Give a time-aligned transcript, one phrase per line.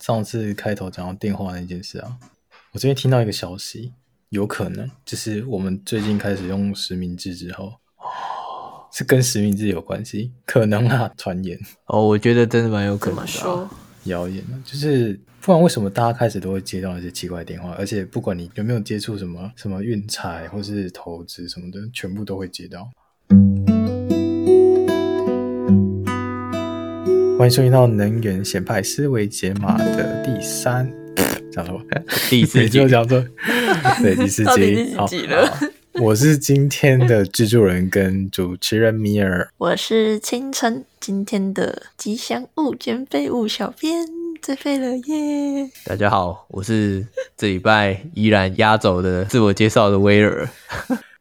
[0.00, 2.18] 上次开头讲到电话那件事啊，
[2.72, 3.92] 我这边听到一个消息，
[4.30, 13.68] 有可能就是我们最近开始用实名制之后，哦，是跟实名制有关系，可能啊，传言哦，我觉得真的蛮有可能的，
[14.04, 22.88] 谣言呢，就是不然为什么大家开始都会接到一些奇怪的电话，而且不管你有没有接触什么什么运财或是投资什么的，全部都会接到。
[27.38, 30.90] 欢迎收听到能源显派思维解码的第三，
[31.52, 31.78] 讲错，
[32.30, 32.88] 第四集。
[32.88, 33.22] 讲错，
[34.00, 35.06] 对，第四集，好，
[36.00, 44.06] 我是今天的制作人跟主持人米尔，我是清晨，今天的吉祥物兼废物小编，
[44.40, 45.70] 最废了耶！
[45.84, 47.06] 大家好，我是
[47.36, 50.48] 这礼拜依然压轴的自我介绍的威尔。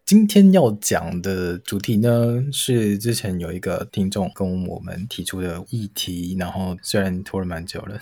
[0.05, 7.99] 今天要讲的主题呢，是之前有一个听众跟我们提出的议题，然后虽然拖了蛮久了，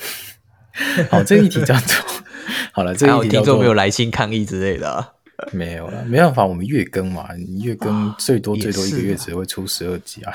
[1.09, 1.95] 好，这个议题叫做
[2.73, 5.13] 好了，这个听众没有来信抗议之类的、啊，
[5.53, 10.33] 没有了，没办法，我们月更嘛，你月更最多最多一个月只会出十二集啊，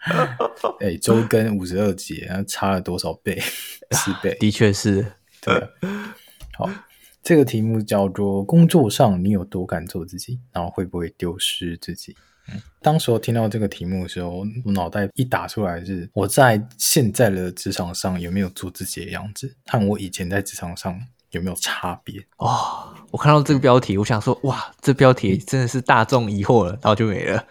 [0.80, 3.38] 哎、欸，周更五十二集，差了多少倍？
[3.90, 5.04] 四倍，的确是，
[5.42, 5.68] 对，
[6.56, 6.70] 好。
[7.24, 12.14] 这个题目叫做“工作上你有多敢做自己，然后会不会丢失自己？”
[12.52, 22.22] 嗯，当时我听到这个题目的时候，我脑袋一打出来是我在现在的职场上有没有做自己的样子，和我以前在职场上有没有差别？
[22.40, 22.94] 哇、哦！
[23.10, 27.42] 我看到这个标题，我想说，哇，这标题真的是大众疑惑了，然后就没了。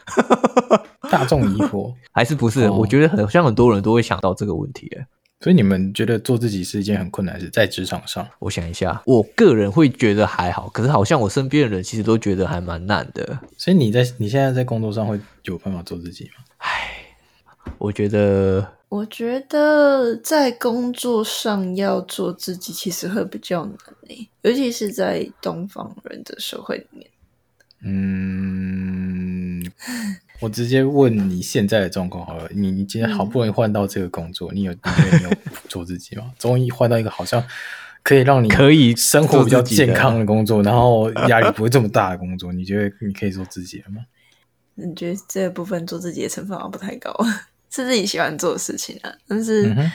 [1.09, 2.65] 大众疑惑 还是不是？
[2.65, 4.87] 哦、我觉得好像很多人都会想到这个问题。
[5.43, 8.25] 所以你们觉得做自己是一件很困难的事，在职场上？
[8.39, 13.37] 我想一下，我个人会觉得还好，可是好像我身边的人其实都觉得还蛮难的。
[13.57, 16.45] 所以你在你现在在工作上会有办法做自己吗？
[16.59, 16.95] 唉，
[17.77, 23.75] 我觉得，我觉得在工作上要做自己其实会比较难
[24.07, 27.05] 诶，尤其是在东方人的社会里面。
[27.81, 29.61] 嗯。
[30.43, 35.29] 我直接问你现在的状况好了，你你今天好不容易换到这个工作，嗯、你有你有
[35.69, 36.33] 做自己吗？
[36.37, 37.41] 终于换到一个好像
[38.03, 44.01] 可以让你可以生活比较健康的工作，然后 压力不会这么大的工作，你觉得你可以做自己了吗？
[44.75, 47.15] 你觉得这部分做自己的成分好像不太高，
[47.69, 49.67] 是自己喜欢做的事情啊，但是。
[49.67, 49.91] 嗯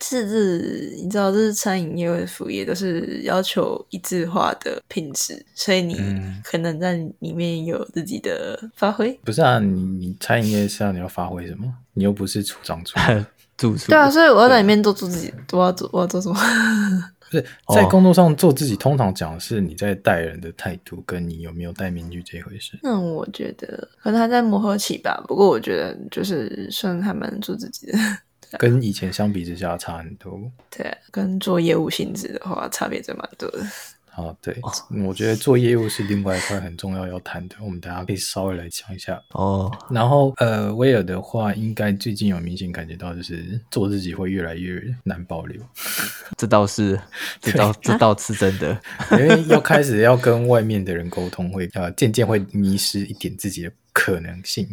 [0.00, 5.96] 是是，你知道，这是餐饮业或者服务业都是要求一致化的品质，所以你
[6.44, 9.12] 可能在里面有自己的发挥。
[9.24, 11.72] 不是啊，你你餐饮业是要你要发挥什么？
[11.94, 12.98] 你又不是厨长厨，
[13.56, 13.90] 主厨。
[13.90, 16.38] 对啊，所以我要在里面做做自己，我要做我要做什么？
[17.30, 17.44] 不是
[17.74, 22.78] 在工作上做自己，通常讲的是你在待人的态度，跟你有没有戴面具这回事。
[22.82, 25.22] 嗯，我觉得可能还在磨合期吧。
[25.28, 27.98] 不过我觉得就是算还蛮做自己的。
[28.56, 30.40] 跟以前相比之下差很多。
[30.70, 33.60] 对，跟做业务性质的话，差别真蛮多的。
[34.10, 34.56] 好，对，
[35.06, 39.22] 我觉得做业务是另外一块很重要要谈的，我们大家可以稍微来讲一下。
[39.30, 45.62] 哦，然后呃，威尔的话，应该最近有明显感觉到，就是做自己会越来越难保留。
[46.36, 46.98] 这倒是，
[47.40, 48.76] 这倒 这倒是真的，
[49.12, 53.70] 因为要开始要跟外面的人沟通，会呃渐渐会迷失一点自己的。
[53.90, 54.64] 可能性，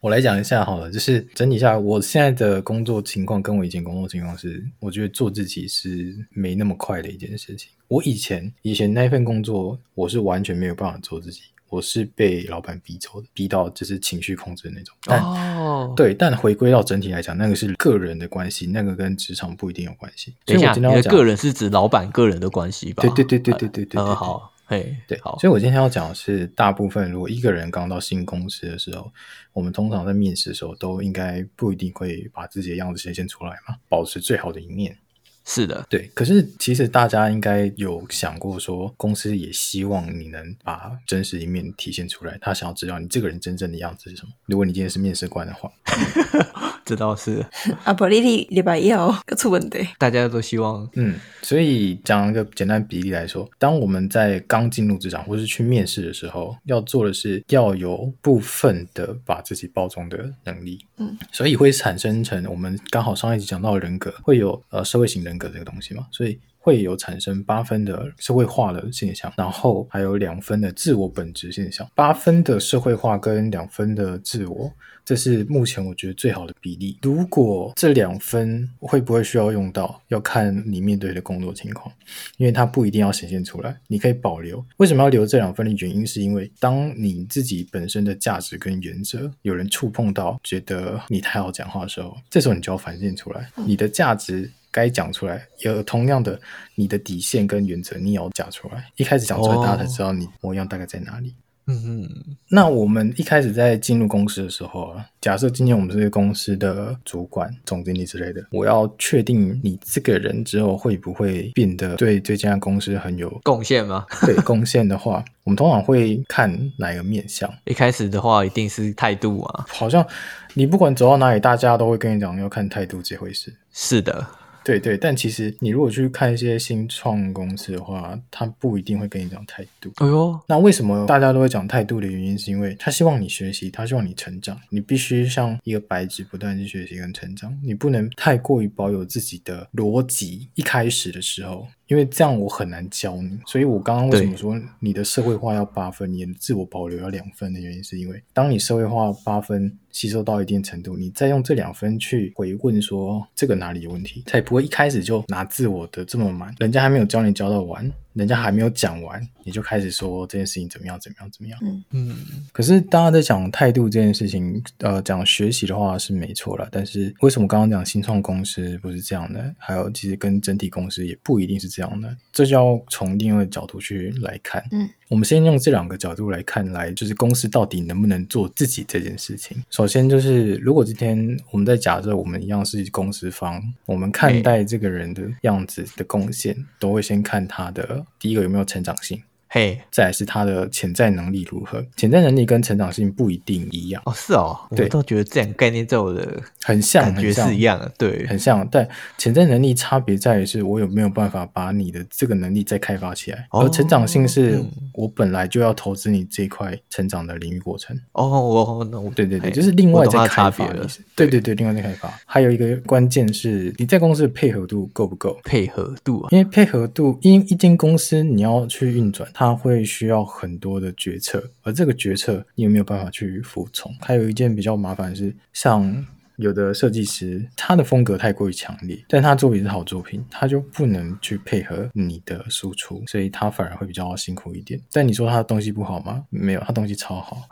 [0.00, 7.70] 我来讲一下好了，就是整理一下我现在的工作情况，跟我以前工作情况是，我觉得做自己是没那么快的一件事情。
[7.88, 14.94] 我以前以前那份工作，我是完全没有办法做自己，我是被老板逼走的，逼到就是情绪控制的那种。
[15.04, 20.34] 但哦，对，但回归到整体来讲，那个是个人的关系，那个跟职场不一定有关系。
[20.44, 23.02] 等一下，你的个人是指老板个人的关系吧？
[23.02, 24.52] 对对对对对对对，嗯好。
[24.68, 29.12] 嘿对，好，所以我今天要讲的是，大部分如果一个人刚到新公司的时候，
[29.52, 34.98] 我们通常在面试的时候，都应该不一定会把自己的样子显现出来嘛，保持最好的一面。
[35.46, 36.10] 是的，对。
[36.12, 44.28] 可是其实大家应该有想过说，公司也希望你能把真实一面体现出来，他想要知道你这个人真正的样子是什么。
[44.46, 45.70] 如果你今天是面试官的话。
[46.84, 47.44] 这倒是
[47.82, 74.72] 啊，不，你你礼拜一号出问题，大家都希望嗯，所以讲一个简单比例来说，当我们在刚进入职场或是去面试的时候，要做的是要有部分的把自己包装的能力，嗯，所以会产生成我们刚好上一集讲到的人格，会有呃社会型人格这个东西嘛，所以会有产生八分的社会化的现象，然后还有两分的自我本质现象，八分的社会化跟两分的自我。
[75.04, 76.98] 这是目前我觉得最好的比例。
[77.00, 81.94] 如果这两分会不会需要用到，要看你面对的工作情况，
[82.38, 84.64] 因为它不一定要显现出来，你可以保留。
[84.78, 94.50] 为什么要留这两分的原因，是因为当你自己本身的价值跟原则有人触碰到，觉得你太好讲话的时候，这时候你就要反现出来，你的价值。
[94.76, 96.38] 该讲出来，有同样的
[96.74, 98.84] 你的底线跟原则，你也要讲出来。
[98.96, 101.34] 一开始讲出来，大家才知道你模样大概在哪里。
[101.68, 114.06] 嗯嗯，那我们一开始在进入公司的时候啊，假设今天我们是公司的主管、总经理之类的，我要确定你这个人之后会不会变得对这家公司很有贡献吗？
[114.24, 117.52] 对， 贡献的话，我们通常会看哪个面相？
[117.64, 119.66] 一开始的话，一定是态度啊。
[119.68, 120.06] 好像
[120.54, 123.52] 你不管走到哪里，大家都会跟你讲要看态度这回事。
[123.72, 124.24] 是的。
[124.66, 129.92] 对对，但其实你如果去看一些新创公司的话，他不一定会跟你讲态度。
[129.98, 140.48] 哎呦，那为什么大家都会讲态度的原因，是因为他希望你学习，他希望你成长，你必须像一个白纸，不断去学习跟成长，你不能太过于保有自己的逻辑。
[140.56, 141.68] 一开始的时候。
[141.88, 157.90] 因为这样我很难教你，所以我刚刚为什么说你的社会化要八分，你的自我保留要两分的原因，是因为当你社会化八分吸收到一定程度，你再用这两分去回问说这个哪里有问题，才不会一开始就拿自我的这么满，人家还没有教你教到完。
[158.16, 161.58] 人家还没有讲完，你就开始说这件事情怎么样怎么样怎么样。
[161.62, 162.16] 嗯嗯。
[162.50, 166.66] 可是大家在讲态度这件事情，呃，讲学习的话是没错了。
[166.72, 169.54] 但是为什么刚刚讲新创公司不是这样的？
[169.58, 172.16] 还有其实跟整体公司也不一定是这样的。
[172.32, 174.64] 这就要从另外一个角度去来看。
[174.72, 174.88] 嗯。
[175.08, 179.56] 我们先用这两个角度来看，来就是公司到底能不能做自己这件事情。
[179.70, 189.22] 首先就是，如果今天我们在假设我们一样是公司方，我们看待这个人的样子的贡献，都会先看他的第一个有没有成长性。
[189.48, 191.82] 嘿再来是他的潜在能力如何？
[191.96, 194.12] 潜在能力跟成长性不一定一样哦。
[194.12, 198.66] 是哦，对我都觉得这两个概念在我的很像，感觉是一样的，对，很像。
[198.70, 198.86] 但
[199.16, 204.60] 潜在能力差别在于是我有没有办法把你的这个能力再开发起来，哦、而成长性是
[204.96, 207.94] 我本来就要投资你这块成长的领域过程。
[208.12, 211.00] 哦，我我对对对，就是另外在开发的意思。
[211.14, 212.12] 对对对，另外在开发。
[212.24, 215.38] 还有一个关键是你在公司的配合度够不够？
[215.44, 223.94] 配合度啊，因为配合度，因为一间公司你要去运转，它会需要很多的决策，而这个决策你有没有办法去服从？
[224.00, 226.06] 还有一件比较麻烦的是，像
[226.36, 234.80] 有的设计师，他的风格太过于强烈，但他作品是好作品，他就不能去配合你的输出，所以他反而会比较辛苦一点。
[234.92, 236.24] 但你说他的东西不好吗？
[236.30, 237.42] 没有，他东西超好，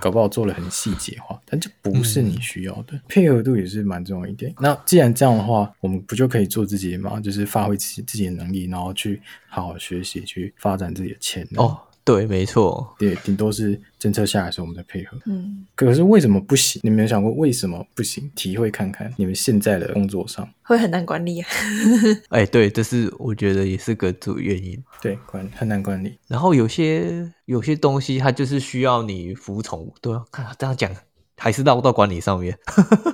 [0.00, 2.92] 搞不好做了很细节化，但这不是你需要的。
[2.92, 4.54] 嗯、配合度也是蛮重要一点。
[4.60, 7.18] 那既然这样的话，我们不就可以做自己吗？
[7.20, 11.64] 就是发挥自己自己的能力，然后去好好学习，去发展自己的潜能。
[11.64, 15.16] 哦对，没错，对，顶多是政策下来的时候我们再配合。
[15.26, 16.80] 嗯，可是为什么不行？
[16.82, 18.28] 你们有想过为什么不行？
[18.34, 21.48] 体会看看你们现在的工作上会很难管理啊。
[22.30, 24.82] 哎，对，这是我觉得也是个主原因。
[25.00, 26.18] 对，管很难管理。
[26.26, 30.90] 然后有些有些东西它就是需要你服从，对啊，看这样讲
[31.36, 32.58] 还是到到管理上面，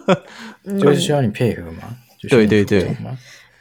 [0.80, 1.94] 就是需要你配合嘛。
[2.30, 2.90] 对对对。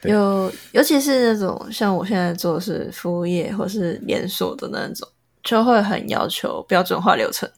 [0.03, 5.05] 有，尤其是那种像我现在做的是服务业或是连锁的那种。
[5.47, 7.49] 就会很要求标准化流程，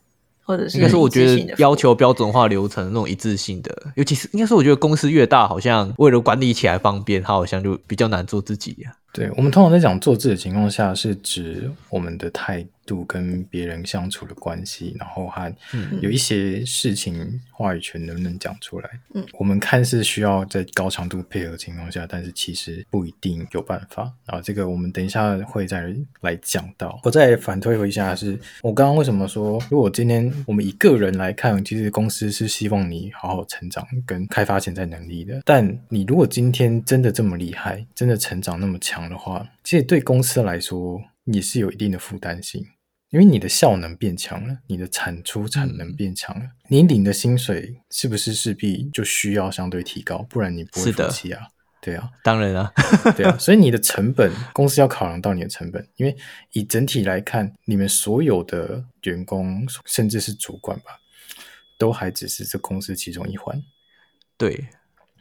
[0.43, 8.91] 或者是应该说，我觉得要求标准化流程那种一致性的，尤其是应该说，我觉得公司越大，好像为了管理起来方便，它好像就比较难做自己呀。
[9.11, 15.53] 对，我们通常在讲做自己的情况下，是指我们的态度跟别人相处的关系，然后还
[16.01, 18.89] 有一些事情话语权能不能讲出来。
[19.13, 24.11] 嗯，我们看似需要在高强度配合的情况下，但是其实不一定有办法。
[24.25, 26.99] 然后这个我们等一下会再来讲到。
[27.03, 35.41] 我再反推回一下是，是我刚刚为什么说，如果今天我们以个人来看，其实公司是希望你好好成长跟开发潜在能力的。
[35.45, 42.65] 但你如果今天真的这么厉害，真的成长那么强，的话，其实对公司来说也是有一定的负担性，
[43.11, 50.25] 因为你的效能变强了，你的产出产能变强了，嗯、你领的薪水是不是势必就需要相对提高？
[50.27, 51.47] 不然你不会服气啊？
[51.81, 52.73] 对啊，当然啊，
[53.15, 56.17] 对啊，所以你的成本，公司要考量到你的成本，因为
[56.51, 60.99] 以整体来看，你们所有的员工，甚至是主管吧，
[61.77, 63.63] 都还只是这公司其中一环，
[64.37, 64.67] 对。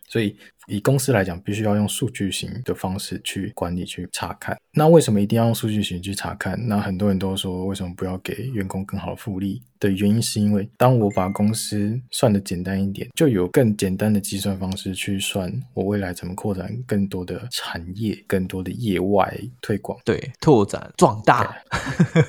[0.08, 0.34] 所以，
[0.66, 4.56] 以公司来讲，必须要用数据型的方式去管理、去查看。
[4.72, 6.58] 那为什么一定要用数据型去查看？
[6.66, 9.62] 那很多人都说，为什么不要给员工更好的福利？
[9.80, 19.96] 的原因是因为，当我把公司算得简单一点，就有更简单的计算方式去算我未来怎么扩展更多的产业、更多的业外推广。
[20.04, 21.56] 对，拓展壮大。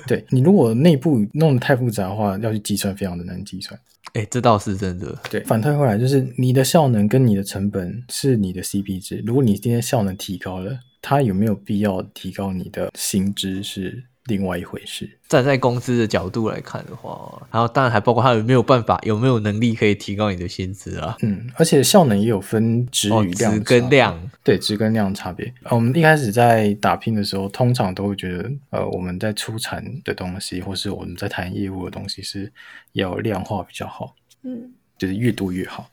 [0.06, 3.80] 对，对你如果内部弄得太复杂的话，要去计算非常的难计算。
[4.14, 5.18] 哎，这倒是真的。
[5.30, 9.24] 对，反推回来就是你的效能跟你的成本是你的 CP 值。
[9.26, 15.10] 如果你今天效能提高了，它有没有必要提高你的薪资是另外一回事。
[15.28, 21.18] 站在公司的角度来看的话，然后当然还包括他有没有办法、有没有能力可以提高你的薪资啊。
[21.22, 25.54] 嗯，而且效能也有分值与量、跟量，对，值跟量差别。
[25.70, 32.52] 我们一开始在打拼的时候，通常都会觉得，呃，我们在出产的东西，或是我们在谈业务的东西，是
[32.94, 34.16] 要量化比较好。
[34.44, 34.74] 嗯。
[35.00, 35.90] 就是越多越好，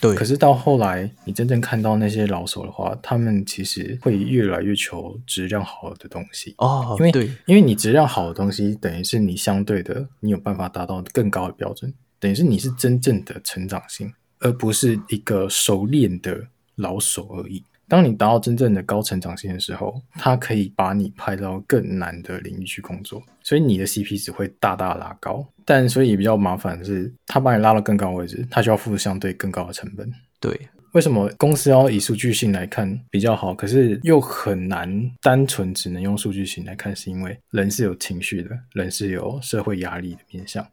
[0.00, 0.14] 对。
[0.16, 6.96] 可是到后来，你真正看到那些老手的话，他们其实会越来越求质量好的东西哦。
[6.98, 17.62] 因为对，因为你质量好的东西，等于是你相对的，你有办法达到更高的标准，等于是你是真正的成长性，而不是一个熟练的老手而已。
[17.88, 25.46] 当你达到真正的高成长性的时候，他可以把你派到更难的领域去工作，所以你的 CP 值会大大拉高。
[25.64, 30.08] 但所以也比较麻烦的是，他把你拉到更高位置，他就要付相对更高的成本。
[30.40, 33.52] 对，为什么公司要以数据性来看比较好？
[33.54, 40.64] 可是又很难单纯只能用数据性来看，是因为人是有情绪的，人是有社会压力的面向。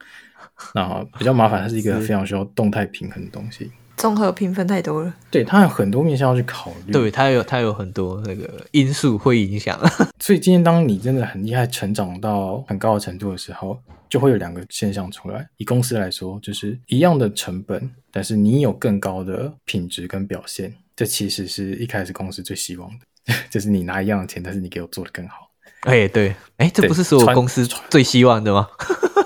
[0.75, 3.71] 那比较麻烦，它是一个非常需要动态平衡的东西。
[3.95, 9.79] 综合评分太多了，对，它有很多面向要去考虑，对，它有它有很多那个因素会影响。
[10.19, 15.47] 所以今天当你真的很厉害，成长到很高的程度的时候，就会有两个现象出来。
[15.57, 25.49] 以公司来说，就是一样的成本，但是你有更高的品质跟表现，这其实是一开始公司最希望的， 就是你拿一样的钱，但是你给我做的更好。
[25.81, 28.67] 哎、欸，对，哎、欸，这不是所有公司最希望的吗？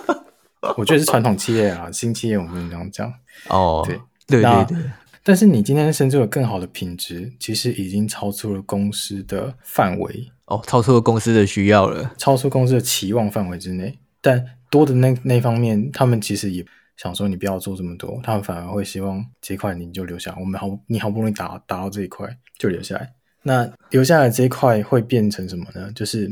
[0.75, 3.11] 我觉得是传统企业啊，新企业我们这样讲。
[3.47, 3.99] 哦，对。
[4.27, 4.77] 对对对，
[5.23, 13.97] 但是你今天生出了更好的品质，其实已经超出了公司的范围哦，超出了公司的需要了，超出公司的期望范围之内。
[14.21, 16.65] 但多的那那方面，他们其实也
[16.97, 20.35] 想说你不要做这么多，他们反而会希望这块你就留下。
[20.39, 23.13] 我们好，你好不容易达达到这一块就留下来。
[23.43, 25.89] 那留下来这一块会变成什么呢？
[25.95, 26.29] 就是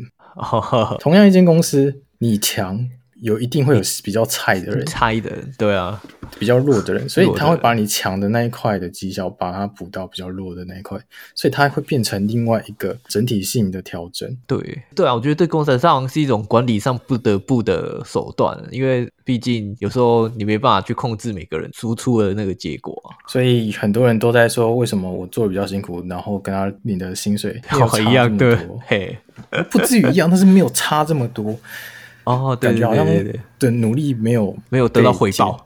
[1.00, 2.90] 同样一间公司，你强。
[3.22, 6.02] 有一定会有比较菜的人，菜的人，对啊，
[6.38, 11.00] 比较弱的人，所以他会把你强的那一块的绩效，把它补到比较弱的那一块，
[11.34, 14.38] 所以它会变成另外一个整体性的调整。
[14.46, 22.94] 对，对啊，我觉得对工程上是一种管理上不得不的手段，因为毕竟有时候你没办法去控制每个人输出的那个结果，
[23.28, 29.18] 所以很多人都在说，为什么我做的比较辛苦，然后跟他领的薪水没有 差这么多，一样的，嘿，
[29.72, 31.58] 不至于一样，但是没有差这么多。
[32.26, 33.06] 哦，对对对对，感觉好像
[33.60, 35.65] 的努力没有没有得到回报，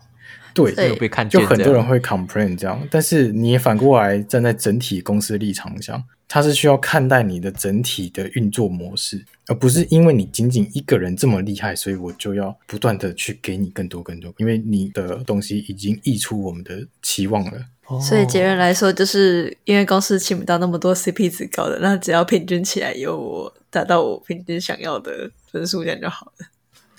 [0.65, 2.81] 对，没有被看见，就很多人会 complain 这样。
[2.91, 17.65] 但是你也反过来站在整体公司立场上，他是需要看待你的整体的运作模式，而不是因为你仅仅一个人这么厉害，所以我就要不断的去给你更多更多，因为你的东西已经溢出我们的期望了。
[17.99, 26.45] 所以结论来说，就是因为公司请不到那么多 CP 值高的，那只要平均起来有我达到我平均想要的分数，这样就好了。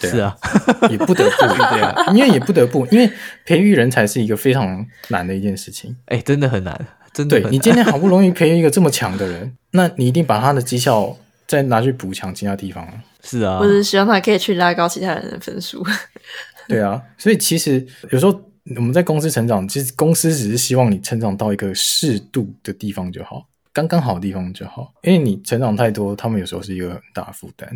[0.01, 3.11] 对啊，是啊，也不得不对啊，因为也不得不，因为
[3.45, 5.95] 培育人才是一个非常难的一件事情。
[6.07, 6.75] 哎、欸，真的很难，
[7.13, 7.51] 真的很难。
[7.51, 11.15] 对，你今天好 不容易培育一个这么强的人，那你一定把他的绩效
[11.47, 12.89] 再拿去补强其他地方。
[13.23, 15.85] 是啊，或者希望他可以去拉高其他人的分数。
[16.67, 18.41] 对啊，所以其实有时候
[18.77, 24.95] 我们在公司成长，其实公司只是希望你成长到一个适度的地方就好，刚刚好的地方就好。
[25.03, 27.69] 因为你成长太多，他们有时候是一个很大的负担。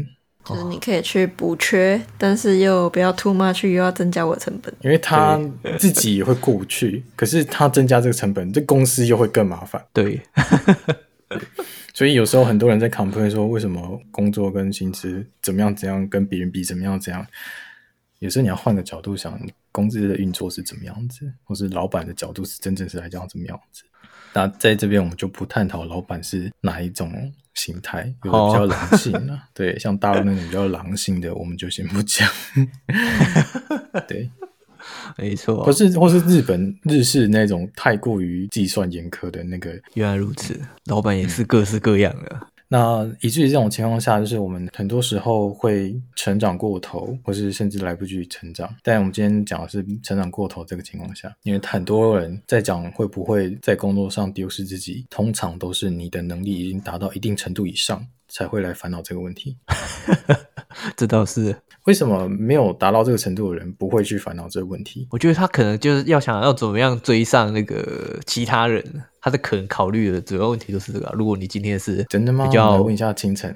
[0.44, 4.72] 就是你可以去补缺，但是又不要 too much，又要增加我的成本。
[4.82, 5.40] 因为他
[5.78, 9.82] 自己也会过不去，可是他增加这个成本，这公司又会更麻烦。
[9.92, 10.20] 对，
[11.94, 17.26] 所以有时候很多人在 complain 说，为什么工作跟薪资怎么样怎样跟别人比怎么样怎样？
[18.24, 19.38] 有时候你要换个角度想，
[19.70, 23.84] 公司的运作是怎么样子，或是老板的角度是真正是来讲怎么样子。
[24.32, 27.12] 那在这边我们就不探讨老板是哪一种
[27.52, 29.38] 形态，有的比较狼性啊，oh.
[29.52, 32.26] 对，像大陆那种比较狼性的，我们就先不讲。
[34.08, 34.30] 对，
[35.18, 42.30] 没错，或是或是日本日式那种太过于计算严苛的那个，原来如此，老板也是各式各样的。
[42.40, 48.68] 嗯那以至于这种情况下，就是我们很多时候会成长过头，或是甚至来不及成长。
[48.82, 59.56] 但我们今天讲的是成长过头这个情况下，因为很多人在讲会不会在工作上丢失自己，通常都是你的能力已经达到一定程度以上，才会来烦恼这个问题。
[60.96, 61.54] 这倒是。
[61.84, 65.06] 为什么没有达到这个程度的人不会去烦恼这个问题？
[65.10, 68.82] 我觉得他可能就是要想要怎么样追上那个其他人，
[69.20, 71.12] 他的可能考虑的主要问题都是这个。
[71.14, 72.46] 如果你今天是真的吗？
[72.46, 73.54] 比较问一下清晨，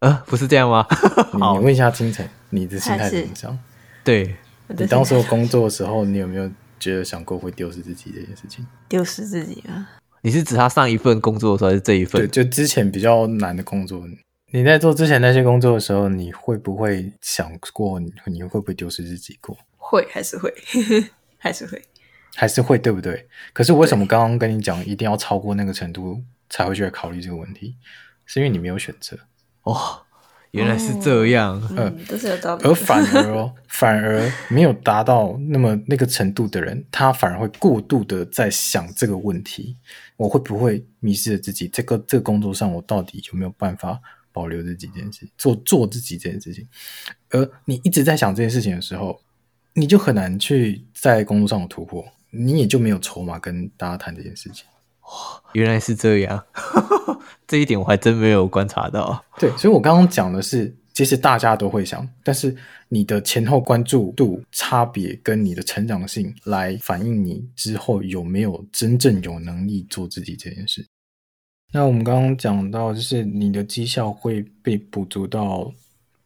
[0.00, 0.86] 呃，不是这样吗？
[1.34, 3.58] 你问一下清晨，你的心态怎么样？
[4.02, 4.34] 对，
[4.68, 8.66] 你当时工作的时候，你有没有觉得想过会丢失自己这件事情？
[8.88, 9.86] 丢失自己啊？
[10.22, 12.22] 你是指他上一份工作的时候，还是这一份？
[12.22, 14.02] 对，就之前比较难的工作。
[14.50, 19.56] 你在做之前那些工作的时候，你会不会想过你你会不会丢失自己过？
[19.76, 20.52] 会，还是会，
[21.36, 21.82] 还是会，
[22.34, 23.28] 还是会，对不对？
[23.52, 27.76] 可是为什么刚刚跟你讲一定要超过那个程度才会去考虑这个问题？
[28.24, 29.18] 是因为你没有选择
[29.64, 30.02] 哦。
[30.52, 32.64] 原来是这样，嗯，都是有道理。
[32.64, 39.76] 而反而哦，反而没有达到那么那个程度的人，他反而会过度的在想这个问题：
[40.16, 41.68] 我会不会迷失了自己？
[41.68, 44.00] 这个这个工作上，我到底有没有办法
[44.38, 46.64] 保留这几件事，做做自己这件事情？
[47.30, 49.20] 而你一直在想这件事情的时候，
[49.74, 54.64] 你就很难去在工作上有突破，你也就没有筹码跟大家谈这件事情。
[55.00, 56.44] 哇，原来是这样，
[57.48, 59.24] 这一点我还真没有观察到。
[59.40, 62.56] 对，所以我刚刚讲的是，其实大家都会想，但是
[62.88, 70.86] 你的前后关注度差别跟你的成长性来反映你之后有没有真正有能力做自己这件事。
[71.72, 75.72] 那我们刚刚讲到，就是你的绩效会被补足到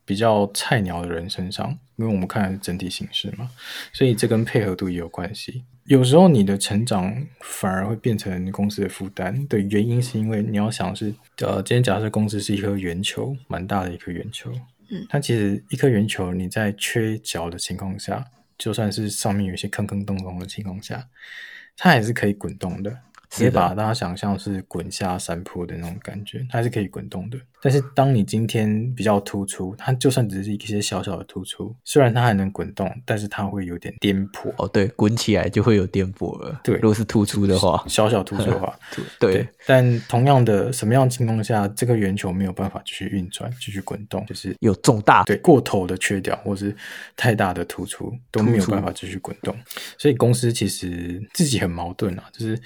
[0.05, 3.51] 比较菜鸟的人身上，因为我们看的是整体形势嘛，
[3.93, 5.65] 所以这跟配合度也有关系。
[5.87, 14.53] 有时候你的成长反而会变成公司的负担的原因，是因为你要想是，呃，今天假设公司是一颗圆球，蛮大的一颗圆球，
[14.91, 18.25] 嗯，它其实一颗圆球你在缺角的情况下，
[18.57, 21.09] 就算是上面有一些坑坑洞洞的情况下，
[21.77, 22.97] 它还是可以滚动的。
[23.35, 27.39] 可以把大家想象是滚下山坡的那种感觉，它是可以滚动的。
[27.63, 34.53] 但是当你今天比较突出，它就算只是一些小小的突出，虽然它还能滚动，但是它会有点颠簸。
[34.59, 36.61] 哦，对，滚起来就会有颠簸了。
[36.63, 38.77] 对，如果是突出的话，小小突出的话，
[39.19, 39.49] 对，对。
[39.67, 46.75] 但同样的，什么样的情况下，这个圆球没有办法继续运转、继续滚动，就是有重大对过头的缺掉，或是
[47.17, 49.57] 太大的突出都没有办法继续滚动。
[49.97, 52.61] 所以公司其实自己很矛盾啊，就是。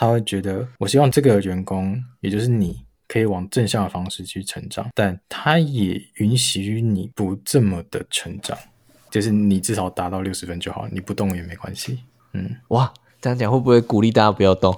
[0.00, 8.56] 他会觉得，我希望这个员工，也就是你，可以往正向的方式去成长，但他也允许你不这么的成长，
[9.10, 11.98] 就是你至少达到六十分就好，你不动也没关系。
[12.32, 12.90] 嗯，哇，
[13.20, 14.74] 这样讲会不会鼓励大家不要动？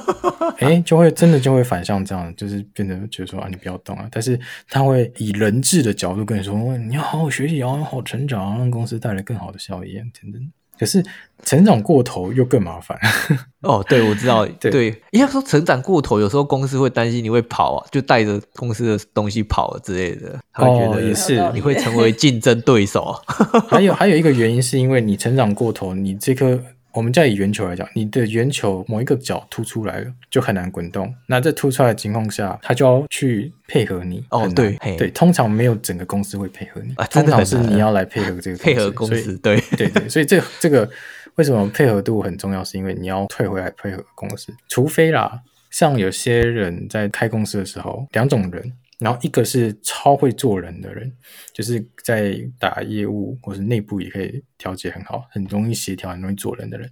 [0.60, 4.08] 哎，就会真的就会反向这样，就是变得觉得说啊，你不要动啊。
[4.10, 10.50] 但是他会以人质的角度跟你说，你要好好学习，要好好成长，让公司带来更好的效益，等等。
[10.82, 11.00] 可是
[11.44, 12.98] 成长过头又更麻烦
[13.60, 13.84] 哦。
[13.88, 23.14] 对，我知道， 对，对，应该说成长过头，有时候公司会担心你会跑啊，就带着公司的东西跑之类的，他会觉得也是你会成为竞争对手。
[23.70, 26.60] 还有还有一个原因是因为你成长过头，你这颗。
[26.92, 31.12] 我们再以圆球来讲，你的圆球某一个角凸出来了，就很难滚动。
[31.26, 34.24] 那在凸出来的情况下，它就要去配合你。
[34.30, 39.36] 哦，对对，通常没有整个公司会配合你，啊、通常是你要来配合这个 配合公司。
[39.38, 40.88] 对对对，所以这这个
[41.36, 42.62] 为什么配合度很重要？
[42.62, 48.72] 是因为你要退回来配合公司，除非啦，像有些人在开公司的时候，两种人。
[49.02, 51.12] 然后一个是超会做人的人，
[51.52, 56.88] 就是在打业务或是内部也可以调节很好，很容易协调，很容易做人的人。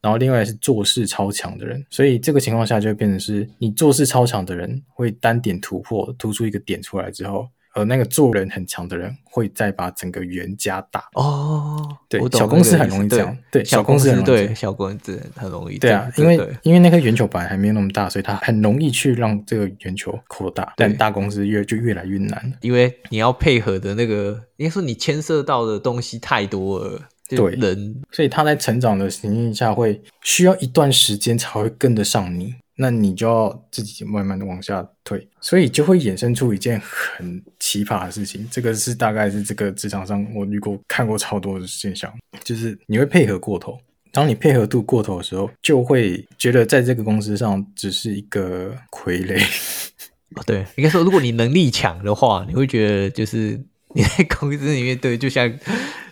[0.00, 7.48] 然后另外是做事超强的人，所以这个情况下就会变成是你做事超强的人会单点突破，突出一个点出来之后。
[7.76, 11.86] 而那个做人很强的人，会再把整个圆加大哦。
[12.08, 13.36] 对，小公司很容易这样。
[13.52, 15.78] 对，小公司对小公司很容易。
[15.78, 20.72] 对啊，因为因为那颗圆球本来还没有那么大，所以它很容易去让这个圆球扩大。
[20.76, 27.02] 但大公司越就越来越难，因为你要配合的那个，应该说你牵涉到的东西太多了。
[27.28, 32.54] 对，人，所以他在成长的情境下，会需要一段时间才会跟得上你。
[32.78, 38.46] 那你就要自己慢慢的往下退，所以就会衍生出一件很奇葩的事情。
[38.50, 42.12] 这个是大概是这个职场上我遇过看过超多的现象，
[42.44, 43.78] 就是你会配合过头。
[44.12, 49.42] 当你配合度过头的时候，就会觉得在这个公司上只是一个傀儡。
[50.36, 53.58] 哦，对，应该说如果你能力强的话，你会觉得就是
[53.94, 55.50] 你在公司里面对，就像。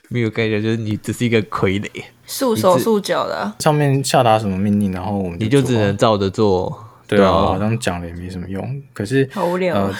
[0.09, 3.55] 没有概念，就是你只是一个傀儡，束手束脚的。
[3.59, 6.79] 上面下达什么命令，然后我们就你就只能照着做。
[7.07, 8.83] 对啊，我好像讲了也没什么用。
[8.93, 9.75] 可是好无聊。
[9.77, 9.95] 呃，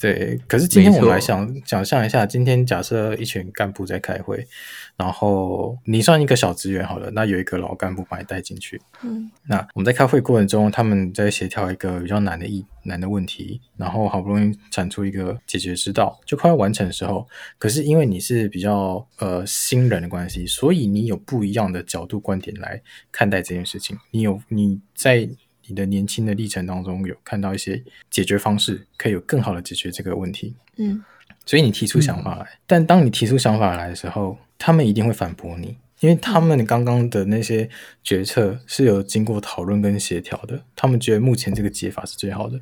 [0.00, 4.46] 对，可是今天我们来想想象一下，今天假设一群干部在开会。
[4.96, 8.80] 然后你算一个小职员好了，那有一个老干部把你带进去。
[9.02, 17.26] 嗯，那我们在开会过程中，他们在协调一个比较难的议难的问题，然后好不容易产出一个解决之道，就快要完成的时候，
[17.58, 22.80] 可是因为你是比较呃新人的关系，所以你有不一样的角度观点来
[23.10, 23.98] 看待这件事情。
[24.12, 25.28] 你有你在
[25.66, 30.54] 你的年轻的历程当中有看到一些解决方式，可以有更好的解决这个问题。
[30.76, 31.02] 嗯，
[31.46, 37.68] 所以你提出想法来，嗯，但当你提出想法来的时候，他们一定会反驳你，因为他们刚刚的那些
[38.02, 40.60] 决策是有经过讨论跟协调的。
[40.74, 42.58] 他们觉得目前这个解法是最好的。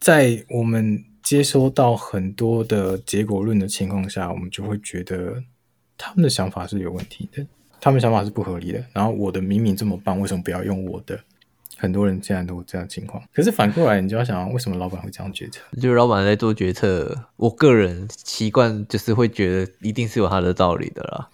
[0.00, 5.42] 在我们接收到很多的结果论的情况下，我们就会觉得
[5.96, 7.46] 他们的想法是有问题的，
[7.80, 8.84] 他们想法是不合理的。
[8.92, 11.18] 然后我的明明这么棒，为什么不要用我的？
[11.78, 15.60] 很多人现在都有这样情况，可是反过来，你就要想，为什么老板会这样决策？
[15.80, 21.28] 就是老板在做决策，我个人习惯就是会觉得一定是有他的道理的啦。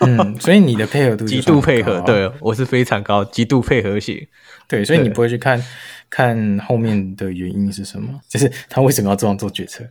[0.00, 4.26] 嗯，所以你的配合度 极度配合，对，我是非常高，极度配合型。
[4.66, 5.62] 对，所以你不会去看。
[6.10, 9.84] 看后面的原因是什么，就是他为什么要这样做决策？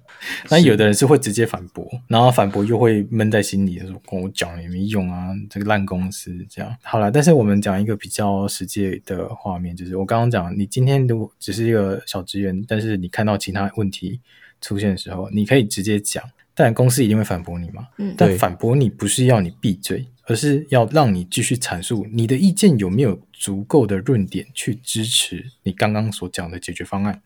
[0.49, 6.75] 那有的人是会直接反驳，然后反驳又会闷在心里，说跟我讲也没用啊，这个烂公司这样。
[6.81, 14.19] 好了，但是我们讲一个比较实际的画面，就是我刚刚讲，你今天如果只是一个小职员，但是你看到其他问题
[14.59, 16.23] 出现的时候，你可以直接讲，
[16.55, 17.87] 但公司一定会反驳你嘛。
[17.97, 20.05] 嗯，但反驳你不是要你闭嘴。
[20.29, 27.21] 而是要让你继续阐述你的意见有没有足够的论点去支持你刚刚所讲的解决方案，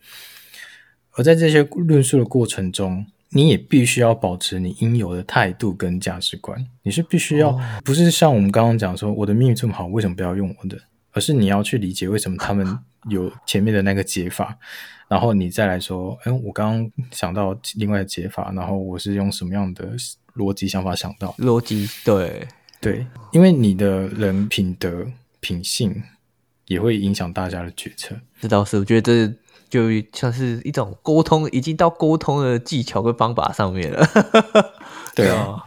[1.13, 6.67] 而在这些论述的过程中，你也必须要保持你应有的态度跟价值观。
[6.84, 10.78] 你是必须要，不是像我们刚刚讲说我的命运这么好，为什么不要用我的？
[11.13, 12.78] 而是你要去理解为什么他们
[13.10, 14.58] 有前面的那个解法，
[15.08, 19.93] 然后你再来说，哎，我刚刚想到另外的解法，然后我是用什么样的
[20.36, 21.34] 逻辑想法想到？
[21.39, 22.47] 逻辑，对。
[22.82, 25.06] 对，因为你的人品德
[25.41, 26.01] 品性
[26.67, 28.15] 也会影响大家的决策。
[28.39, 29.34] 这倒是，我觉得这
[29.69, 34.08] 就像是一种沟通，已经到沟通的技巧跟方法上面了。
[35.13, 35.62] 对啊，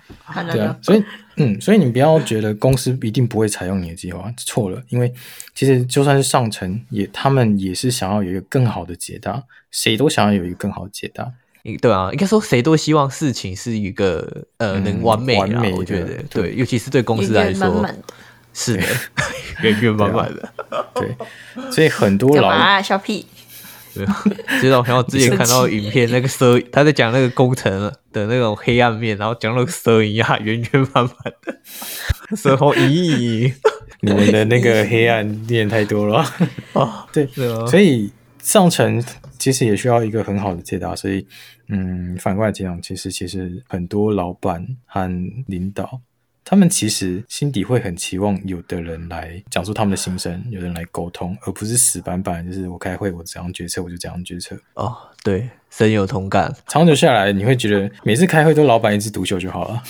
[0.51, 1.05] 对啊，所以
[1.37, 4.83] 嗯，所以你不要觉得公司一定不会采用你的计划，错了。
[4.89, 5.13] 因为
[5.55, 11.31] 其实就算是上层，也他们也是想要有一个更好的解答，谁都想要有一个更好的解答。
[11.81, 17.87] 对啊，应该说谁都希望事情是一个呃能完美的，我觉得对，对，尤其是对公司来说，
[18.55, 18.83] 是的，
[19.63, 20.49] 圆圆满满的。
[20.95, 21.15] 对，
[21.71, 23.27] 所以很多老啊小屁，
[23.93, 24.07] 对，
[24.61, 27.71] 知道，像我之前看到影片，那个蛇他在讲那个工程
[28.13, 31.13] 的那种黑暗面，然后讲那个蛇一样圆圆满满
[31.43, 31.59] 的，
[32.37, 33.53] 蛇好咦，
[34.01, 36.25] 你们的那个黑暗面太多了。
[36.73, 37.27] 啊， 对，
[37.69, 39.05] 所以上层
[39.39, 41.27] 其实也需要一个很好的解答，所以。
[41.67, 45.11] 嗯，反过来讲，其实其实很多老板和
[45.47, 45.99] 领导，
[46.45, 54.55] 他们其实心底会很期望有的人来讲述他们的心声，有人来沟通，而不是死板板，就是我开会我怎样决策我就怎样决策。
[54.75, 56.55] 哦，对，深有同感。
[56.69, 59.83] 长久下来，你会觉得每次开会都老板一枝独秀就好了。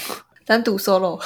[0.47, 1.19] 单独 solo，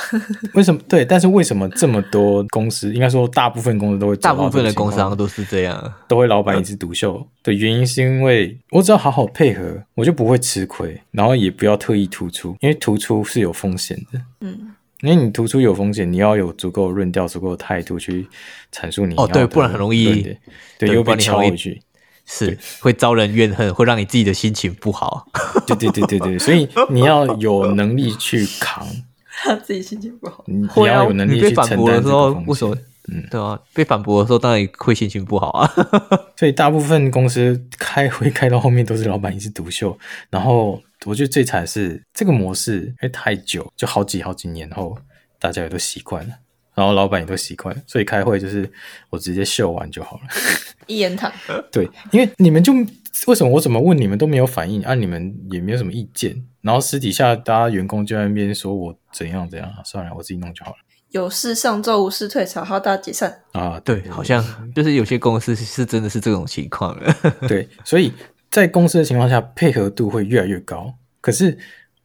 [0.54, 0.80] 为什么？
[0.88, 14.20] 对，但是为什么这么多公司，应该说大部分公司都会，大部分的工商都是这样，都会老板一枝独秀的原因，是因为我只要好好配合，我就不会吃亏，然后也不要特意突出，因为突出是有风险的。
[14.40, 18.26] 嗯，因为你突出有风险，你要有足够的论调、足够的态度去
[18.72, 20.38] 阐述你哦，对，不然很容易对，
[20.78, 21.80] 对又被敲回去，
[22.26, 25.26] 是会招人怨恨，会让你自己的心情不好。
[25.66, 28.86] 对对对对对，所以你要有能力去扛。
[29.46, 32.02] 让自己心情不好，你要有能力去承担这个风险。
[32.02, 32.76] 被反驳的时候，为什么？
[33.10, 35.72] 嗯，对啊，被反驳的时候当然会心情不好啊。
[36.36, 39.96] 所以大部分公司开会开到后面都是老板一枝独秀。
[40.28, 44.96] 然后我觉得最惨是这个模式，因为太久，就好几好几年后，
[45.38, 46.34] 大家也都习惯了，
[46.74, 48.70] 然后老板也都习惯了，所以开会就是
[49.08, 50.22] 我直接秀完就好了，
[50.86, 51.32] 一言堂。
[51.72, 52.74] 对，因为你们就
[53.26, 54.94] 为什么我怎么问你们都没有反应啊？
[54.94, 56.44] 你们也没有什么意见。
[56.60, 60.76] 然后私底下，大家员工就在那边说我怎样怎样，算了，我自己弄就好了。
[61.10, 63.80] 有事上奏，无事退朝，好，大家解散啊！
[63.80, 64.44] 对，好像
[64.74, 67.16] 就是有些公司是真的是这种情况了。
[67.48, 68.12] 对，所以
[68.50, 70.94] 在公司的情况下，配合度会越来越高。
[71.20, 71.58] 可是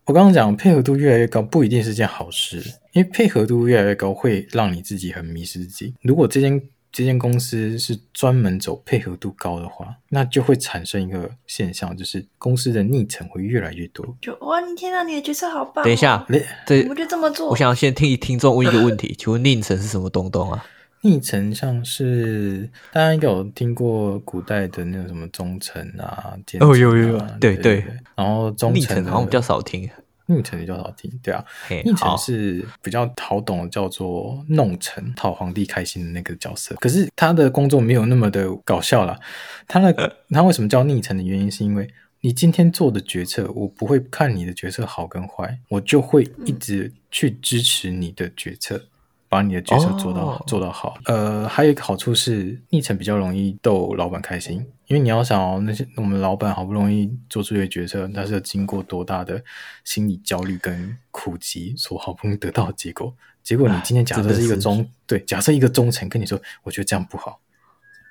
[0.06, 2.58] 我刚刚讲，配合度越来越高不一定是件好事，
[2.92, 5.94] 因为配合度越来越高会让你自己很迷失自己。
[6.02, 14.16] 如果这间这间公司是专门走配合度高的话，那就会产生一个现象，就是公司的逆层会越来越多。
[14.22, 15.84] 就哇，你天啊，你的角色好棒！
[15.84, 16.28] 等一下，
[16.68, 17.50] 这我就这么做。
[17.50, 20.66] 我想要先听听众问一个问题，请问逆层是什么东东啊？
[21.04, 27.86] 逆臣像是大家应该有听过古代的那种什么忠臣啊、奸臣啊，哦有有有，对对，对。
[28.16, 29.89] 然后忠臣好像比较少听。
[30.26, 31.44] 逆臣比较少听，对啊，
[31.84, 36.74] 逆臣是比较好懂的，叫做弄臣，讨皇帝开心的那个角色。
[36.76, 39.20] 可是他的工作没有那么的搞笑啦。
[39.68, 41.89] 他那个 他为什么叫逆臣的原因，是因为
[42.22, 48.86] 你今天做的决策，我不会看你的决策好跟坏，我就会一直去支持你的决策。
[49.34, 50.46] 把你的决策做到、oh.
[50.46, 59.43] 做到好，呃，还有一个好处是逆臣比较容易逗老板开心，因为你要想哦，那些我们老板好不容易做出一个决策，他是要经过多大的
[59.84, 67.39] 心理焦虑跟苦集所好不容易得到的结果，结果你今天假设是一个忠，对，假设一个忠臣跟你说，我觉得这样不好，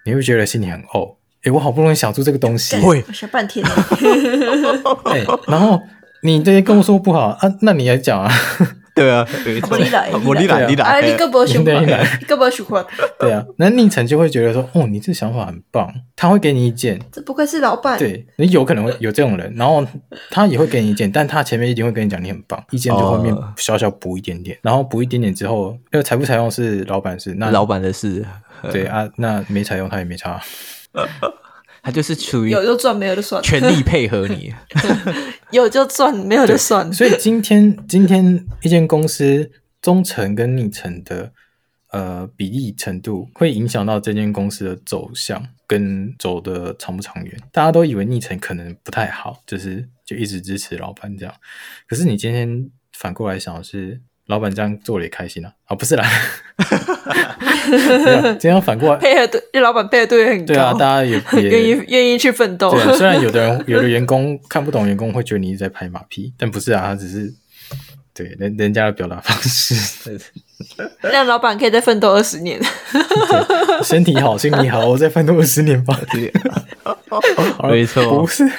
[0.04, 3.64] 你会觉得心里很怄，诶，我好不容易想出这个东西，会想半天。
[5.06, 5.80] 哎，然后
[6.24, 8.28] 你这些跟我说不好啊，那你来讲啊。
[8.94, 9.26] 对啊，
[9.70, 11.82] 我你来，我你来，你来，你个不循环，
[12.20, 12.84] 你个不循环。
[13.18, 17.00] 对啊，那宁晨就会觉得说，哦，你这想法很棒，他会给你意见。
[17.10, 17.98] 这不愧是老板。
[17.98, 19.86] 对，你有可能会有这种人，然后
[20.30, 28.24] 他也会给你意见，但他前面一定会跟你讲你很棒，意见就后面小小补一点点，然后补一点点之后，因为采不采用是老板事，那老板的事。
[28.70, 30.40] 对啊，那没采用他也没差。
[31.82, 34.54] 他就是处于有就赚，没有就算，全力配合你。
[35.50, 36.90] 有就赚，没有就算。
[36.92, 39.50] 所以今天，今天一间公司
[39.82, 41.32] 忠诚跟逆诚的
[41.90, 47.36] 呃比例程度，会影响到这间公司的走向跟走的长不长远。
[47.50, 51.34] 大家都以为逆诚可能不太好，就是就一直支持老板这样。
[51.88, 54.00] 可是你今天反过来想是。
[54.32, 55.52] 老板这样做了也开心啊？
[55.66, 56.08] 啊、哦，不是啦，
[58.40, 60.46] 这样反过来配合对，老板配合度也很高。
[60.46, 62.70] 对啊，大家也 也愿意愿意去奋斗。
[62.70, 67.30] 对，虽然有的人有的员工看不懂，员工会觉得你一直在拍马屁，但不是啊，他只是
[68.14, 70.18] 对人人家的表达方式。
[71.02, 72.58] 让老板可以再奋斗二十年。
[73.84, 76.00] 身体好，心理好，我再奋斗二十年吧。
[77.64, 78.50] 没错，不是。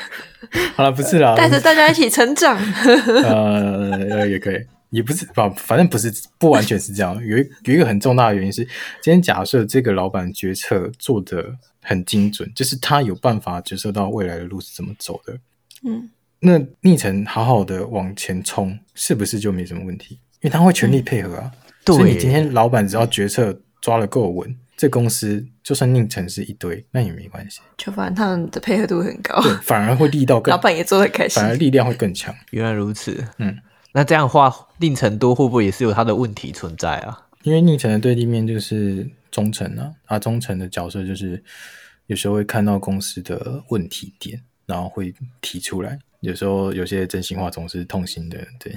[0.76, 2.56] 好了，不是啦，带着大家一起成长。
[3.24, 4.58] 呃，也可以。
[4.94, 7.16] 也不是，吧，反正不是，不完全是这样。
[7.26, 8.64] 有一有一个很重大的原因是，
[9.02, 11.44] 今天假设这个老板决策做的
[11.82, 15.36] 很精准，就是他有办法决策到未来的路是怎么走的。
[15.84, 20.20] 嗯，那逆城好好的往前冲，是不是就没什么问题？
[20.42, 21.52] 因为他会全力配合啊。
[21.88, 27.62] 所以你今天老板只要决策抓得够稳，这公司就算宁城是一堆，那也没关系。
[27.78, 32.32] 就反正他们的配合度很高，对，反而会力道更，老板也做得开心，反而力量会更强。
[32.52, 33.58] 原来如此，嗯。
[33.94, 37.28] 那这样的话，宁成多会不会也是有他的问题存在啊？
[37.44, 41.44] 因为宁成的对立面就是忠诚啊，啊，忠诚的角色就是
[42.08, 46.00] 有时候会看到公司的问题点，然后会提出来。
[46.22, 48.74] 有时候有些真心话总是痛心的，对，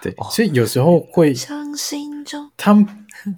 [0.00, 2.72] 对，哦、所以有时候会伤心中，他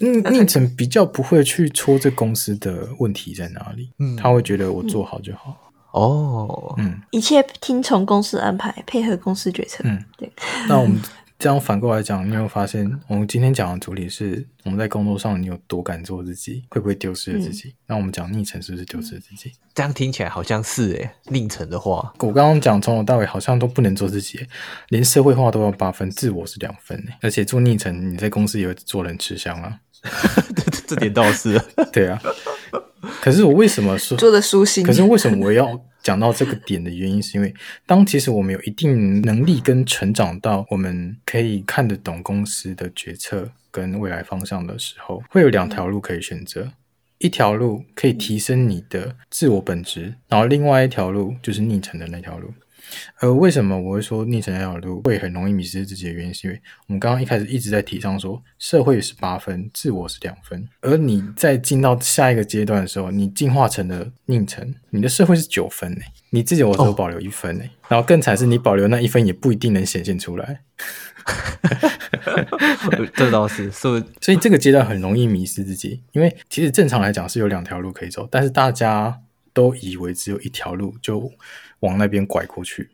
[0.01, 5.57] 宁宁成比较不会去戳这公司的问题在哪里，嗯，他会觉得我做好就好。
[5.65, 9.83] 嗯哦，嗯，一切听从公司安排，配合公司决策。
[9.85, 10.31] 嗯，对。
[10.69, 11.01] 那我们
[11.39, 17.69] 这样反过来讲，你有没有发现，我们今天讲的主题是我们在工作上你有多敢做自己，会不会丢失了自己？
[17.69, 19.53] 嗯、那我们讲逆成是不是丢失了自己？
[19.75, 24.47] 这样听起来好像是诶，逆成的话，我刚刚讲从头到尾好像都不能做自己，
[24.89, 27.03] 连社会化都要八分，自我是两分。
[27.23, 29.79] 而且做逆成，你在公司也会做人吃香啊。
[30.87, 31.61] 这点倒是，
[31.93, 32.21] 对啊。
[33.21, 34.85] 可是我为什么说做的舒心？
[34.85, 37.55] 可是为什么我要讲到这个点的原因，是因为
[37.87, 46.73] 当其实我们有一定能力跟成长到我们可以看得懂公司的决策跟未来方向的时候，会有两条路可以选择。
[47.19, 52.51] 一条路可以提升你的自我本质，然后另外一条路就是逆成的那条路。
[53.19, 60.69] 而为什么我会说逆成那条路会很容易迷失自己的原因，是因为我们刚刚一开始一直在提倡说，社会是八分，自我是两分。
[60.81, 66.01] 而你在进到下一个阶段的时候，你进化成了逆成，你的社会是九分呢，
[66.31, 67.65] 你自己我只有保留一分呢。
[67.65, 70.63] 哦、然后更惨是你保留那一分也不一定能显现出来。
[73.15, 79.21] 这倒是，所以所以这个阶段很容易迷失自己，因为其实正常来讲是有两条路可以走，但是大家
[79.53, 81.31] 都以为只有一条路就。
[81.81, 82.91] 往那边拐过去，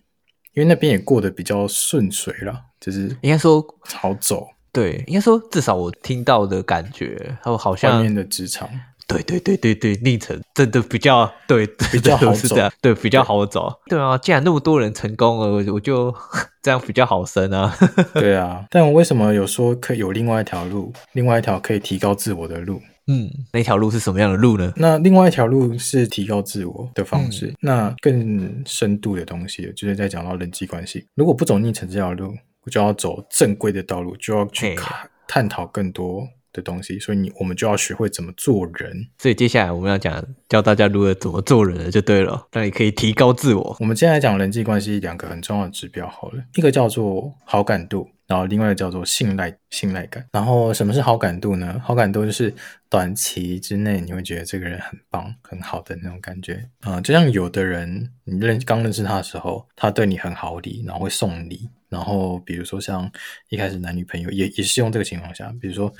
[0.55, 4.49] 因为那边也过得比较顺遂了，就是应该说好走。
[4.73, 8.69] 对，应该说至少我听到的感觉，他好像外面的职场，
[9.09, 13.73] 对对对对对，历程真的比较对，比较好走，对，比较好走。
[13.87, 16.15] 对啊，既然那么多人成功了，我就
[16.61, 17.75] 这样比较好生啊。
[18.13, 22.83] 对啊， 但我为什么有说可以有另外一条路，另外一条可以提高自我的路？
[23.09, 24.73] 嗯，那条路是什么样的路呢？
[24.77, 31.07] 那另外一条路是提高自我的方式，嗯、那更深度的东西，就是在讲到人际关系。
[31.15, 36.99] 如果不走逆城这条路，我就要走正规的道路，就要去看探讨更多的东西。
[36.99, 39.07] 所以你我们就要学会怎么做人。
[39.19, 42.49] 所以接下来我们要讲教大家如何怎么做人了，就对了。
[42.53, 43.77] 那你可以提高自我。
[43.79, 48.09] 我们接下来讲人际关系两个很重要的指标，好了，一个叫做好感度。
[48.27, 50.27] 然后另外一个叫做信赖信赖感。
[50.33, 51.81] 然后什么是好感度呢？
[51.85, 52.53] 好感度就是
[52.89, 61.69] 短期之内你会觉得这个人很棒、很好的那种感觉啊、就像有的人，你认刚认识他的时候，他对你很好礼，然后会送礼。
[61.89, 63.09] 然后比如说像
[63.49, 65.93] 一开始男女朋友也也是用这个情况下，比如说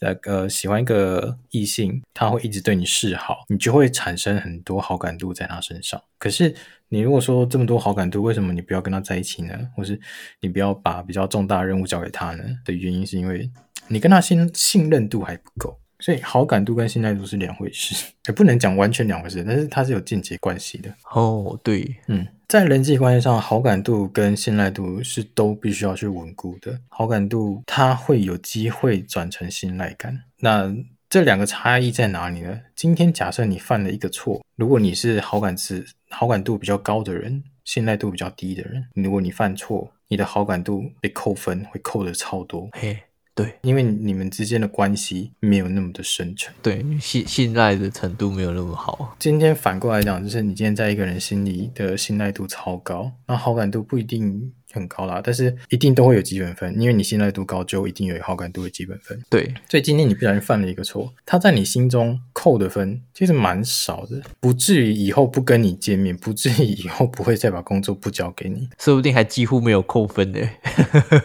[0.00, 6.02] 那个喜欢一个异性，他会一直对你示好，你就会产生很多好感度在他身上。
[6.18, 6.52] 可是
[6.88, 9.54] 你如果说这么多好感度，为什么你不要跟他在一起呢？
[9.76, 10.00] 或是
[10.40, 12.44] 你不要把比较重大任务交给他呢？
[12.64, 13.50] 的原因是因为
[13.88, 15.78] 你跟他信信任度还不够。
[16.00, 20.88] 所以好感度跟信赖度是两回事， 也不能讲完全两回事，但是它是有间接关系的。
[21.12, 26.78] 哦，对，嗯，在人际关系上，好感度跟信赖度是都必须要去稳固的。
[26.86, 30.72] 好感度它会有机会转成信赖感，那
[31.10, 32.60] 这两个差异在哪里呢？
[32.76, 42.68] 今天假设你犯了一个错，如果你是好感值好感度比较高的人，信赖度比较低的人，如果你犯错，你的好感度被扣分，会扣的超多。
[42.72, 42.98] 嘿，
[43.34, 49.14] 对，因为你们之间的关系没有那么的深沉，对，信信赖的程度没有那么好。
[49.18, 54.52] 今天反过来讲，就是你今天在一个人心里的信赖度超高，那好感度不一定。
[54.78, 59.20] 很高啦，但是一定都会有基本分，因为你信赖度高，就一定有好感度的基本分。
[59.28, 70.38] 对，所以今天你不小心犯了一个错，他在你心中扣的分其实蛮少的，不至于以后不跟你见面，不至于以后不会再把工作不交给你， 说不定还几乎没有扣分呢。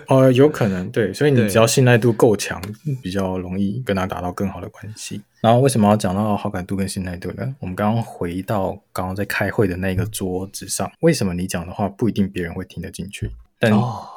[0.08, 2.62] 呃， 有可能，对，所以你只要信赖度够强，
[3.02, 5.22] 比较容易跟他达到更好的关系。
[5.44, 7.54] 然后为什么要讲到好感度跟信赖度呢？
[7.60, 13.30] 我们刚刚回到刚刚在开会的那个桌子上，为什么你讲的话不一定别人会听得进去？
[13.60, 13.70] 但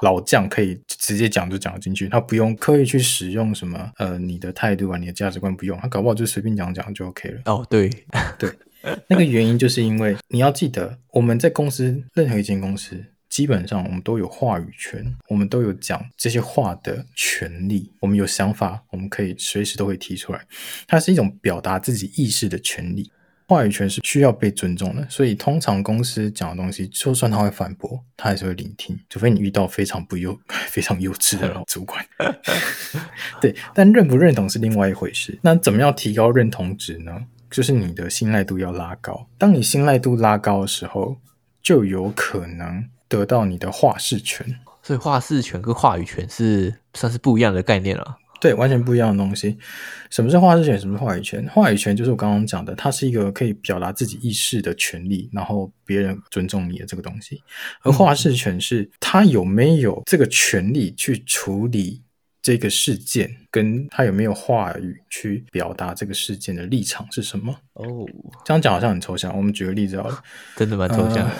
[0.03, 7.41] 老将可以直接讲就讲得进去，他不用刻意去使用什么呃你的态度啊、你的价值观不用，他搞不好就随便讲讲就 OK 了。
[7.47, 7.91] 哦，对
[8.39, 8.49] 对，
[9.09, 13.05] 那个原因就是因为你要记得，我们在公司任何一间公司。
[13.37, 17.93] 基本上我们都有话语权，我们都有讲这些话的权利。
[18.01, 20.41] 我们有想法，我们可以随时都会提出来。
[20.87, 23.13] 它是一种表达自己意识的权利。
[23.47, 32.03] 话语权是需要被尊重的，所以通常公司讲的东西，就算他会反驳，他还是会聆听，除非你遇到非常不幼、 非常幼稚的老主管。
[33.39, 35.39] 对，但认不认同是另外一回事。
[35.43, 37.27] 那怎么样提高认同值呢？
[37.51, 39.29] 就是你的信赖度要拉高。
[39.37, 41.19] 当你信赖度拉高的时候，
[41.63, 42.89] 就有可能。
[43.09, 44.47] 得到你的话事权，
[44.83, 48.19] 所以话事权跟话语权是算是不一样的概念了。
[48.39, 49.57] 对，完全不一样的东西。
[50.11, 50.79] 什么是话事权？
[50.79, 51.49] 什么是话语权？
[51.49, 57.43] 话语权就是我刚刚讲的，它是一个可以表达自己意识的权利，然后别人尊重你的这个东西。
[57.83, 62.03] 而话事权是他有没有这个权利去处理
[62.43, 67.57] 这个事件，跟他有没有话语去表达这个事件的立场是什么？
[67.73, 68.07] 哦，
[68.45, 69.35] 这样讲好像很抽象。
[69.35, 70.23] 我们举个例子好了，
[70.57, 71.33] 真的蛮抽象的。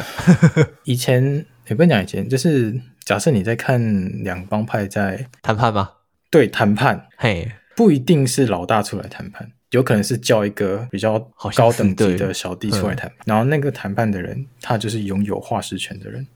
[0.57, 1.45] 呃、以前。
[1.69, 2.75] 也不能讲以前，就是
[3.05, 5.91] 假设你在看两帮派在谈判吗？
[6.31, 11.19] 对，谈判，嘿，不一定是老大出来谈判，有可能是叫一个比较
[11.55, 16.27] 高等级的小弟出来谈判，然后那个谈判的人，他就是拥有话事权的人。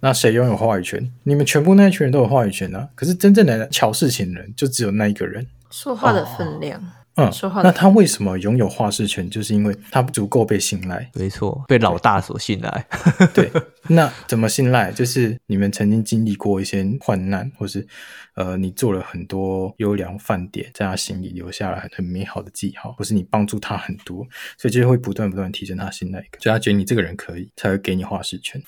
[0.00, 1.12] 那谁拥有话语权？
[1.22, 6.80] 你们全部那一群人都有话语权啊，可是真正的乔事情的人，就只有那一个人，说话的分量。
[6.80, 7.62] 哦嗯，说话。
[7.62, 9.28] 那他为什么拥有话事权？
[9.28, 11.10] 就是因为他足够被信赖。
[11.14, 12.86] 没错，被老大所信赖。
[13.34, 13.50] 对，
[13.88, 14.90] 那怎么信赖？
[14.90, 17.86] 就是你们曾经经历过一些患难，或是
[18.34, 28.62] 呃，你做了很多优良饭点，在他心里留下了很很美好的记号，或是你帮助他很多，所以就会不断不断提升他信赖感，所以他觉得你这个人可以，才会给你话事权。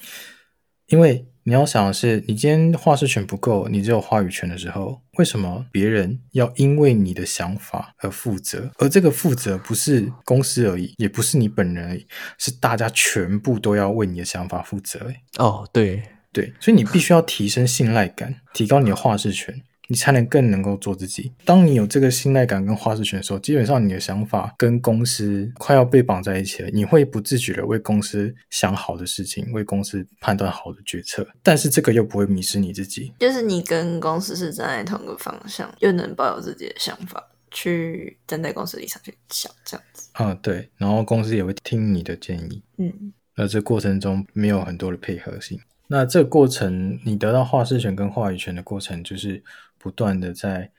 [0.88, 8.70] 因为你要想的是，你今天话事权不够，你只有话语权的时候，为什么别人要因为你的想法而负责？
[8.78, 12.06] 而这个负责不是公司而已，也不是你本人而已，
[12.38, 15.12] 是大家全部都要为你的想法负责。
[15.36, 16.02] 哦，对
[16.32, 19.62] 对，所以你必须要提升信赖感，提高你的话事权。
[19.88, 21.32] 你才能更能够做自己。
[21.44, 26.70] 当你有这个信赖感跟话事权的时候，基本上你的想法跟公司快要被绑在一起了。
[26.70, 33.12] 你会不自觉的为公司想好的事情，为公司判断好的决策，但是这个又不会迷失你自己。
[33.18, 40.08] 就是你跟公司是站在同一个方向，又能抱有自己的想法，去站在公司立场去想这样子。
[40.12, 42.62] 啊，对，然后公司也会听你的建议。
[42.78, 45.60] 嗯，那这过程中没有很多的配合性。
[45.88, 49.42] 那这个过程，你得到话事权跟话语权的过程，就是。
[49.84, 50.70] 不断的在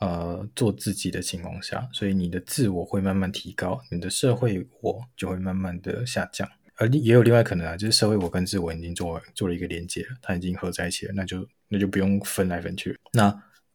[0.00, 6.48] 呃做自己的情况下，所以你的自我会慢慢提高，你的社会我就会慢慢的下降。
[6.74, 12.98] 而也有另外可能啊，就是社会我跟自我已经做做了一个连接了，它已经合在一起了，那就那就不用分来分去。
[13.12, 13.32] 那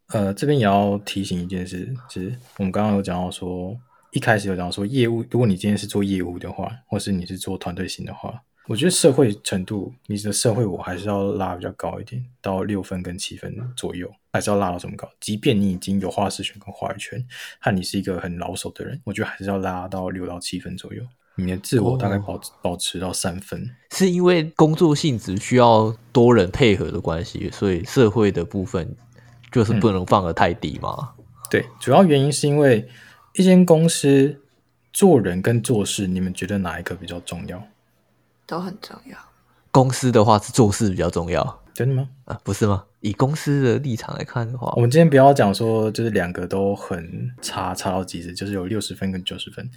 [0.08, 3.80] 呃这边也要提醒一件事，就是我们刚刚有讲到说，
[4.12, 8.44] 一开始有讲到说业务，如果你今天是做业务的话，或是你是做团队型的话。
[8.68, 15.10] 我觉得社会程度，你的社会我还是要拉比较高一点，到六分跟七分左右，还是要拉到这么高。
[15.20, 17.26] 即便你已经有话事权跟话语权，
[17.60, 21.04] 和你是一个很老手的人， 我觉得还是要拉到六到七分左右。
[21.36, 28.96] 你的自我大概保、保持到三分，是因为工作性质需要多人配合的关系，所以社会的部分
[29.52, 31.14] 就是不能放得太低嘛、
[31.50, 32.88] 对，主要原因是因为
[33.34, 34.40] 一间公司
[34.94, 37.68] 做人跟做事，你们觉得哪一个比较重要？
[38.54, 39.18] 都很重要。
[39.72, 41.62] 公司的话是做事比较重要。
[41.74, 42.08] 真的吗？
[42.26, 42.84] 啊，不是吗？
[43.00, 49.68] 以公司的立场来看的话，我们今天不要讲说就是两个都很差，差到极致，就是有六十分跟九十分。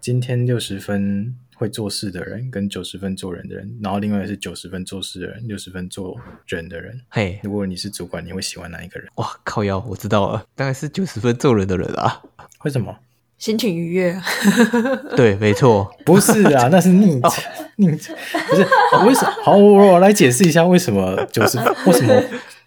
[0.00, 6.16] 今天六十分会做事的人，跟九十分做人的人，然后另外是九十分做事的人，六十分做
[6.46, 7.00] 人的人。
[7.08, 9.08] 嘿，如果你是主管，你会喜欢哪一个人？
[9.14, 12.20] 哇，靠腰，我知道了，当然是九十分做人的人啊。
[12.64, 12.96] 为什么？
[13.38, 14.20] 心情愉悦。
[15.16, 17.20] 对，没错，不是啊， 那是逆
[17.76, 18.66] 逆，不是
[19.06, 19.34] 为什么？
[19.42, 22.22] 好，我我来解释一下为什么九十分，为什么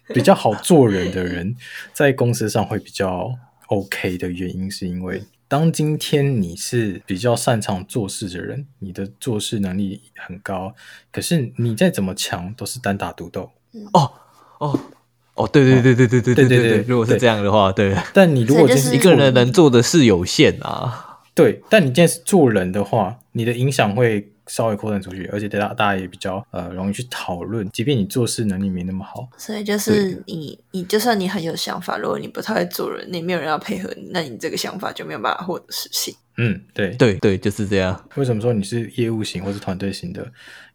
[0.08, 1.54] 比较好做人的人
[1.92, 3.32] 在公司上会比较
[3.68, 5.22] OK 的原因，是因为。
[5.48, 10.74] 当今天你是比较擅长做事的人，你的做事能力很高，
[11.12, 13.50] 可是你再怎么强都是单打独斗。
[13.92, 14.10] 哦
[14.60, 14.80] 哦
[15.34, 17.96] 哦，对对对对对对对对对，如果是这样的话，对。
[18.12, 21.62] 但你如果就是一个人能做的事有限啊，对。
[21.68, 24.28] 但你今天是做人的话，你的影响会。
[24.48, 36.12] 稍微扩散出去，而且大家大家也比较呃容易去讨论，即便你做事能力没那么好，所以就是你你就算你很有想法，如果你不太会做人，你没有人要配合你，那你这个想法就没有办法获得实现。
[36.38, 38.04] 嗯，对对对，就是这样。
[38.16, 40.26] 为什么说你是业务型或是团队型的，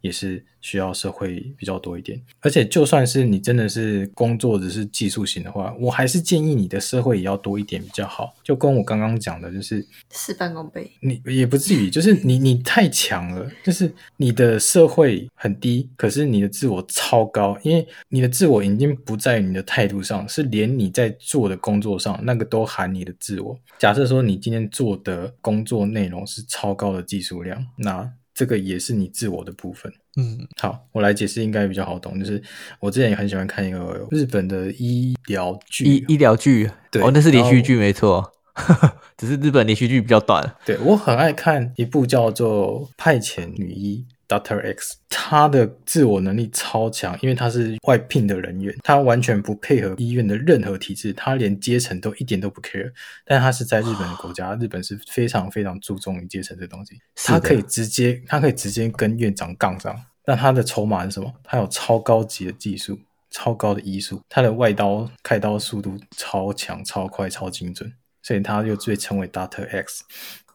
[0.08, 2.20] 也是需要社会比较多一点？
[2.40, 8.36] 而且就算是你真的是工作只是技术型的话，我还是建议你的社会也要多一点比较好。
[8.44, 10.90] 就跟我刚刚讲的，就是事半功倍。
[11.02, 23.58] 你也不至于，就是你你太强了，就是你的社会很低，可是你的自我超高，因为你的自我已经不在你的态度上，是连你在做的工作上那个都含你的自我。
[23.78, 25.34] 假设说你今天做的。
[25.42, 29.92] 工作内容是超高的技术量，那这个也是你自我的部分。
[30.16, 32.20] 嗯，好，我来解释应该比较好懂。
[32.20, 32.40] 就是
[32.80, 38.32] 我之前也很喜欢看一个日本的医疗剧，医医疗剧，对，哦，那是连续剧没错，
[39.18, 40.56] 只是日本连续剧比较短。
[40.64, 44.06] 对，我很爱看一部叫做《派遣女医》。
[44.28, 52.92] Doctor X，他的自我能力超强，因为他是外聘的人员，他完全不配合医院的任何体制，他连阶层都一点都不 care。
[53.26, 59.98] 但他是在日本的国家，日本是非常非常注重于阶层这东西，他可以直接，他可以直接跟院长杠上。
[60.26, 61.34] 那他的筹码是什么？
[61.44, 63.00] 他有超高级的技术，
[63.32, 67.90] 超高的医术，他的外刀开刀速度超强、超快、超精准，
[68.22, 70.04] 所以他又被称为 Doctor X。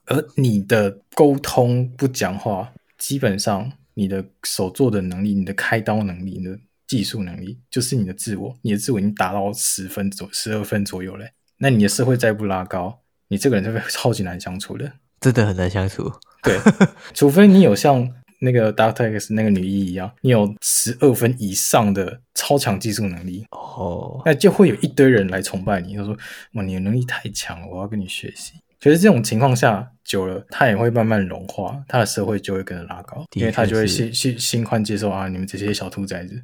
[0.06, 2.70] 而你的沟通不讲话。
[3.02, 8.56] 基本上，你的手做的能力、你的开刀能力、你的技术能力，就是你的自我。
[8.62, 11.32] 你的自我已经达到十分左、十二分左右嘞。
[11.58, 16.12] 那你的社会再不拉高，你这个人就会超级难相处的，真的很难相处。
[16.44, 16.56] 对，
[17.12, 18.08] 除非你有像
[18.40, 26.16] 那个 Doctor X 那个女医一样，你有十二分以上的超强技术能力哦，那就会有一堆人来崇拜你，他说
[26.54, 36.34] ：“哇，你的能力太强了，我要跟你学习。”其实这种情况下久了，他也会慢慢融化，他的社会就会跟着拉高，因为他就会心心心宽接受啊，你们这些小兔崽子，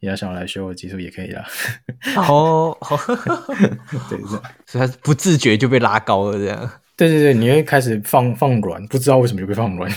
[0.00, 1.46] 你要想来学我技术也可以啦。
[2.28, 2.76] 哦，
[4.10, 6.68] 对，这样，所以他不自觉就被拉高了，这样。
[6.96, 9.88] 对对对，你会开始放放软，不知道为什么就被放软。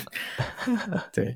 [1.11, 1.35] 对，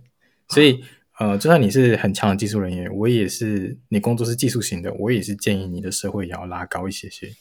[0.49, 0.83] 所以
[1.17, 7.33] 呃，就算你是很强的技术人员，我也是，你工作是技术型的，我也是建议你的社会也要拉高一些些，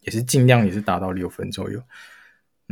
[0.00, 1.82] 也是尽量也是达到六分左右。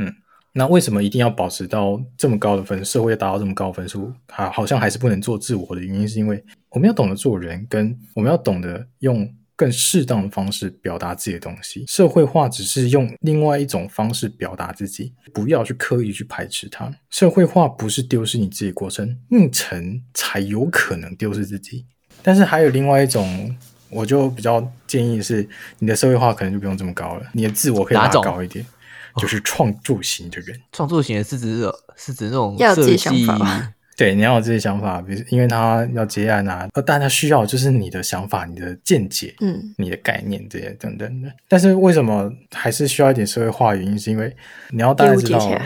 [0.05, 0.13] 嗯，
[0.53, 2.85] 那为什么一定要保持到这么高的分数？
[2.85, 11.85] 社会要达到这么高的分数，好，好像还是不能做自我的原因，是因为我们要懂得做人，跟我们要懂得用更适当的方式表达自己的东西。
[11.87, 16.91] 社会化只是用另外一种方式表达自己，不要去刻意去排斥它。
[17.11, 21.85] 社会化不是丢失你自己过程，逆成才有可能丢失自己。
[22.23, 23.55] 但是还有另外一种，
[23.89, 25.47] 我就比较建议是，
[25.79, 28.65] 你的社会化可能就不用这么高了，你的自我可以拉高一点。
[29.17, 41.31] 就是创作型的人，创作型的是指是指那种要有自己想法，对，你要有自己想法，比如因为他要接案啊，呃大家需要就是你的想法、你的见解、嗯，你的概念这些等等的。
[41.47, 43.75] 但是为什么还是需要一点社会化？
[43.75, 44.35] 原因是因为
[44.71, 45.61] 你要大概知道，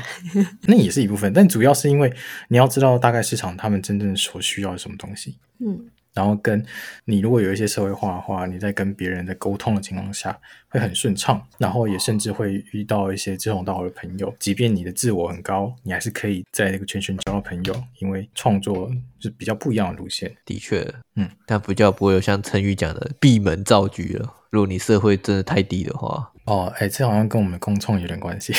[0.64, 2.12] 那也是一部分，但主要是因为
[2.50, 5.86] 你要知道大概市场他们真正所需要的什么东西， 嗯。
[6.16, 6.66] 然后跟
[7.04, 10.36] 你如果有一些社会化的话，你在跟别人的沟通的情况下
[10.70, 14.34] 会很顺畅，然后也甚至会遇到一些志同道合的朋友。
[14.40, 18.90] 即便你的自我很高，你还是可以在那个圈圈交到朋友，因为创作
[19.20, 20.34] 是比较不一样的路线。
[20.46, 24.34] 的确，嗯，但比较不会有像陈宇讲的闭门造局了。
[24.50, 28.54] 如果你社会真的太低的话，哦，哎，这好像跟我们的共创有点关系。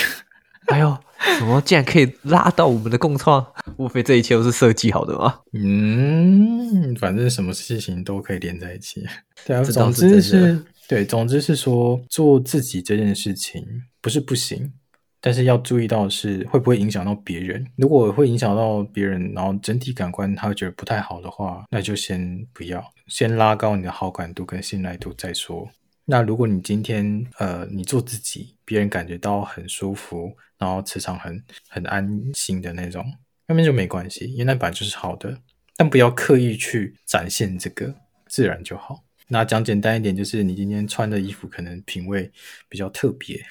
[0.68, 0.98] 哎呦，
[1.38, 3.44] 怎么竟然可以拉到我们的共创？
[3.76, 5.40] 莫非这一切都是设计好的吗？
[5.52, 9.06] 嗯，反正什么事情都可以连在一起。
[9.46, 13.64] 对啊，总之是，对，总之是说做自己这件事情
[14.00, 14.72] 不是不行，
[15.20, 17.64] 但是要注意到是会不会影响到别人。
[17.76, 25.68] 如果会影响到别人，然后整体感官他会觉得不太好的话，那就先不要，先拉高你的好感度跟信赖度再说。
[26.08, 33.04] 那如果你今天呃你做自己，别人感觉到很舒服，然后磁场很很安心的那种，
[33.48, 35.42] 那边就没关系，因为那本来就是好的。
[35.76, 37.94] 但不要刻意去展现这个，
[38.28, 39.04] 自然就好。
[39.28, 42.30] 那讲简单一点，就是你今天穿的衣服可能品味
[42.68, 43.44] 比较特别，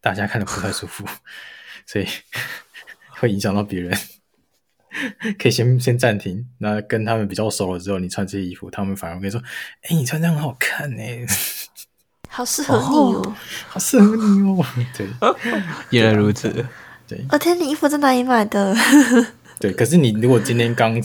[0.00, 1.04] 大家看得不太舒服，
[1.86, 2.06] 所以
[3.18, 3.98] 会影响到别人。
[5.38, 6.48] 可以先先暂停。
[6.58, 9.42] 那跟他们比较熟了之后，你穿这些衣服，他们反而会说
[9.82, 11.02] ：“哎、你穿这样很好看呢，
[12.28, 13.36] 好适合你哦，
[13.68, 14.64] 好适合你哦。
[14.96, 15.06] ”对，
[15.90, 16.64] 原来如此。
[17.06, 18.76] 对，我天，你衣服在哪里买的？
[19.58, 21.00] 对，可是你如果今天刚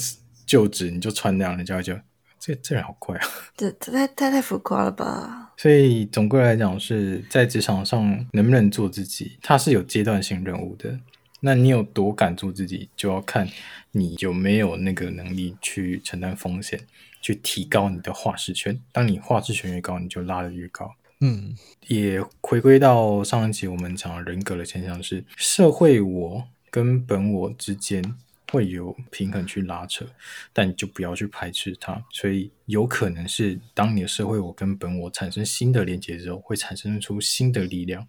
[0.46, 1.96] 就职，你就穿那样，人家就
[2.40, 3.28] 这这人好怪啊！
[3.58, 5.54] 这这太太太浮夸了吧？
[5.56, 11.00] 所以总归来讲，是在职场上能不能做自己，它是有阶段性任务的。
[11.40, 13.48] 那你有多敢做自己，就要看
[13.92, 16.80] 你有没有那个能力去承担风险，
[17.22, 18.80] 去提高你的话事权。
[18.92, 20.94] 当你话事权越高，你就拉得越高。
[21.26, 21.56] 嗯，
[21.88, 28.04] 也回归到上一集我们讲人格的现象是，社会我跟本我之间
[28.52, 30.06] 会有平衡去拉扯，
[30.52, 32.04] 但你就不要去排斥它。
[32.12, 38.06] 所以有可能是当你的社会我跟本我产生新的连接之后，会产生出新的力量。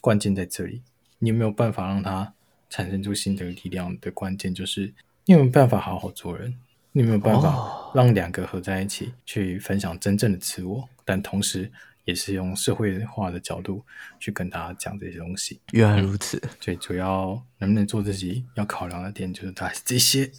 [0.00, 0.82] 关键在这里，
[1.18, 2.32] 你有没有办法让它？
[2.70, 4.92] 产生出新的力量的关键就是，
[5.26, 6.56] 你有没有办法好好做人？
[6.92, 10.88] 你有没有办法让两个合在一起去分享真正的自我？
[11.04, 11.70] 但同时，
[12.04, 13.82] 也是用社会化的角度
[14.18, 15.60] 去跟大家讲这些东西。
[15.72, 20.30] 原来如此，最主要能不能做自己，要考量的点就是大概这些。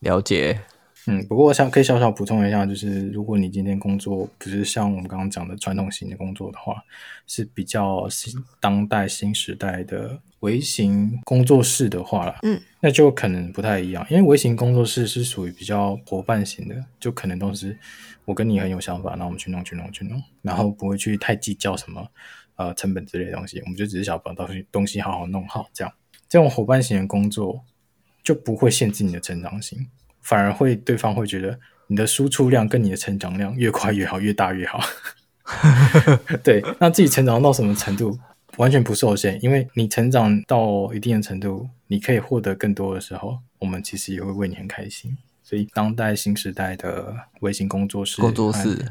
[0.00, 0.60] 了解。
[1.08, 6.82] 嗯，不过我想可以小小补充一下，就是如果你今天工作不是像我们刚刚讲的传统型的工作的话，
[7.28, 17.78] 是比较新当代新时代的微型工作室的话啦，嗯，那就可能不太一样，因为微型工作室是属于比较伙伴型的，就可能都是
[18.26, 22.06] 我跟你很有想法，那我们去弄去弄去弄，然后不会去太计较什么
[22.56, 25.94] 呃成本之类的东西，我们就只是想把东西东西好好弄好，这样
[26.28, 27.64] 这种伙伴型的工作
[28.22, 29.86] 就不会限制你的成长性。
[30.20, 34.80] 反而会，对方会觉得你的输出量跟你的成长量越快越好，越大越好。
[36.42, 38.18] 对，那自己成长到什么程度，
[38.56, 45.16] 完全不受限，因为你成长到一定的程度，你可以获得更多的时候，我们其实也会为你很开心。
[45.48, 48.84] 所以，当代新时代的微型工作室，工作室。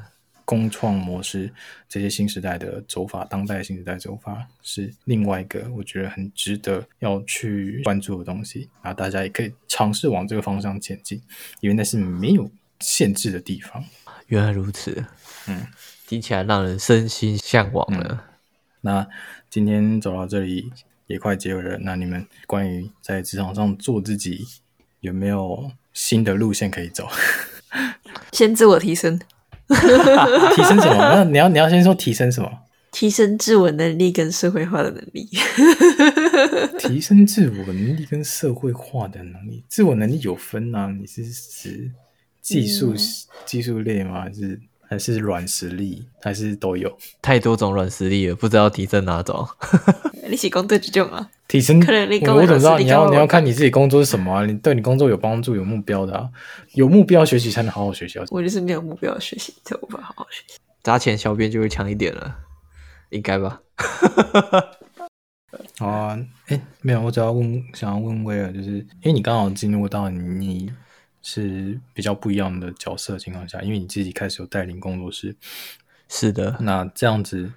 [0.45, 1.51] 工创模式，
[1.89, 8.70] 这些新时代的走法，当代新时代走法是另外一个我觉得很值得要去关注的东西。
[8.84, 11.20] 然后大家也可以尝试往这个方向前进，
[11.62, 12.47] 因为那是没有
[12.80, 13.84] 限制的地方。
[14.28, 15.03] 原来如此，
[15.47, 15.66] 嗯，
[16.08, 18.08] 听起来让人身心向往了。
[18.12, 18.20] 嗯。
[18.82, 19.08] 那
[19.49, 20.72] 今天走到这里
[21.08, 24.45] 也快结尾了，那你们关于在职场上做自己，
[24.99, 27.10] 有没有新的路线可以走？
[28.32, 29.20] 先自我提升。
[29.68, 30.98] 提升什么？
[31.16, 32.52] 那你要你要先说提升什么？
[32.91, 35.28] 提升自我能力跟社会化的能力。
[36.78, 40.88] 提升自我能力跟社会化的能力，自我能力有分啊？
[40.91, 41.91] 你是指
[42.41, 42.98] 技术、嗯、
[43.46, 44.22] 技术类吗？
[44.22, 44.62] 还是
[44.96, 46.08] 还是软实力？
[46.22, 46.98] 还是都有？
[47.22, 49.46] 太多种软实力了，不知道提升哪种。
[50.30, 51.30] 你是工作这种啊？
[51.50, 52.80] 提升我我怎么知道？
[52.80, 54.46] 你要你要看你自己工作是什么啊？
[54.46, 56.30] 你对你工作有帮助、有目标的啊？
[56.76, 58.18] 有目标学习才能好好学习。
[58.30, 60.58] 我就是没有目标学习，才无法好好学习。
[60.82, 62.38] 砸钱小编就会强一点了，
[63.10, 63.60] 应该吧？
[65.78, 66.18] 好啊，
[66.48, 70.72] 哎、欸，没有，我只要问，想要问威尔，就是因为你刚好进入到你
[71.26, 75.36] 是比较不一样的角色的情况下，因为你自己开始有带领工作室，
[76.08, 76.56] 是的。
[76.62, 77.52] 那这样子，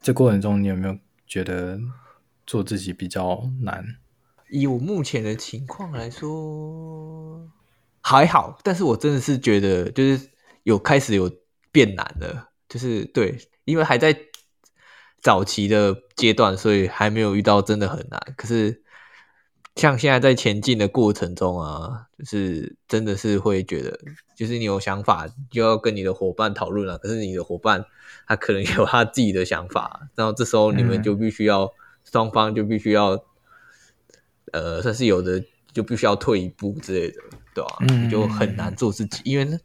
[0.00, 1.78] 这过程中你有没有觉得？
[2.46, 3.84] 做自己比较难，
[4.48, 7.48] 以我目前的情况来说
[8.00, 10.28] 还好，但是我真的是觉得就是
[10.64, 11.30] 有开始有
[11.70, 14.18] 变难了，就是对，因为还在
[15.22, 18.20] 早期的阶段，所以还没有遇到真的很难。
[18.36, 18.79] 可是
[19.76, 23.98] 像现在在前进的过程中啊，就是真的是会觉得，
[24.34, 27.84] 就是你有想法就要跟你的伙伴讨论了，可是你的伙伴
[28.26, 31.64] 他可能有他自己的想法，然后这时候你们就必须要。
[31.64, 31.70] 嗯
[32.02, 33.22] 双方就必须要，
[34.52, 37.20] 呃，算是有的就必须要退一步之类的，
[37.54, 37.86] 对吧、啊？
[37.88, 39.56] 嗯，就很难做自己，因为呢，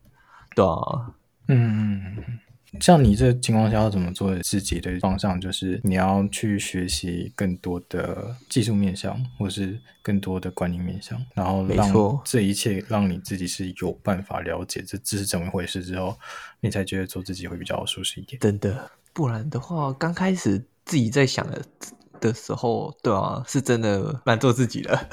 [0.53, 1.15] 对啊，
[1.47, 2.39] 嗯，
[2.79, 11.91] 像你这情况下要怎么做自己的方向，就是你要去学习更多的技术面向，或是更多的管理面向，然后让
[12.23, 16.17] 这一切让你自己是有办法了解这这是怎么回事之后，
[16.61, 18.39] 你才觉得做自己会比较舒适一点。
[18.39, 21.61] 真的，不然的话，刚开始自己在想的。
[22.21, 25.07] 的时候，对啊，是真的蛮做自己的。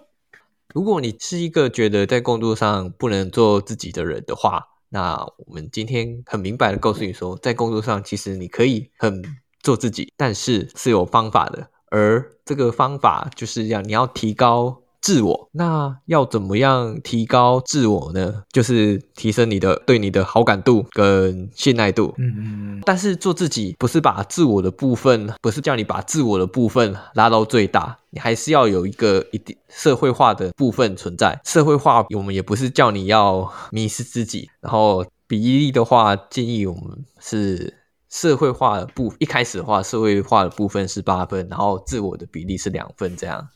[0.74, 5.16] 如果你是一个觉得在工作上不能做自己的人的话，那
[5.46, 9.22] 我们今天很明白的告诉你说，在工作上其实你可以很
[9.60, 14.82] 做自己，但是是有方法的，而这个方法就是要你要提高。
[15.00, 18.42] 自我，那要怎么样提高自我呢？
[18.52, 22.14] 就是提升你的对你的好感度跟信赖度。
[22.18, 22.82] 嗯嗯嗯。
[22.84, 31.40] 但是做自己不是把自我的部分，不是叫你把自我的部分拉到最大，你还是要有一个一定社会化的部分存在。
[31.44, 34.50] 社会化，我们也不是叫你要迷失自己。
[34.60, 37.72] 然后比例的话，建议我们是
[38.10, 43.48] 社会化的部，一开始的话，社会化的部分是八分，然后自我的比例是两分，这样。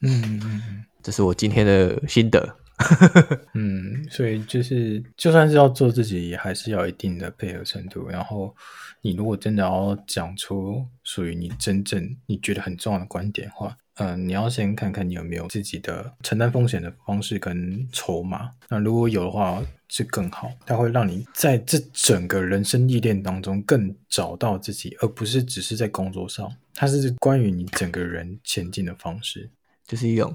[0.00, 2.56] 嗯嗯嗯，这是我今天的心得。
[3.54, 8.06] 嗯，所以就是，就算是要做自己，也还是要一定的配合程度。
[8.06, 8.54] 然后，
[9.02, 18.48] 你如果真的要讲出属于你真正你觉得很重要的观点的话，嗯、呃，你要先看看你有没有自己的承担风险的方式跟筹码。
[18.68, 26.48] 那如果有的话，是更好，它会让你在这整个人生历练当中更找到自己，而不是只是在工作上。
[26.74, 29.50] 它是关于你整个人前进的方式。
[29.88, 30.32] 就是一种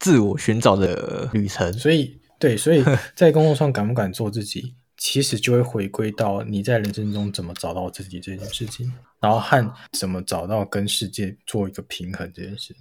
[0.00, 2.82] 自我寻找的旅程，所以对，所以
[3.14, 12.74] 在工作上敢不敢做自己，其实就会回归到你在人生中怎么找到自己这件事情，然后和怎么找到跟世界做一个平衡这件事。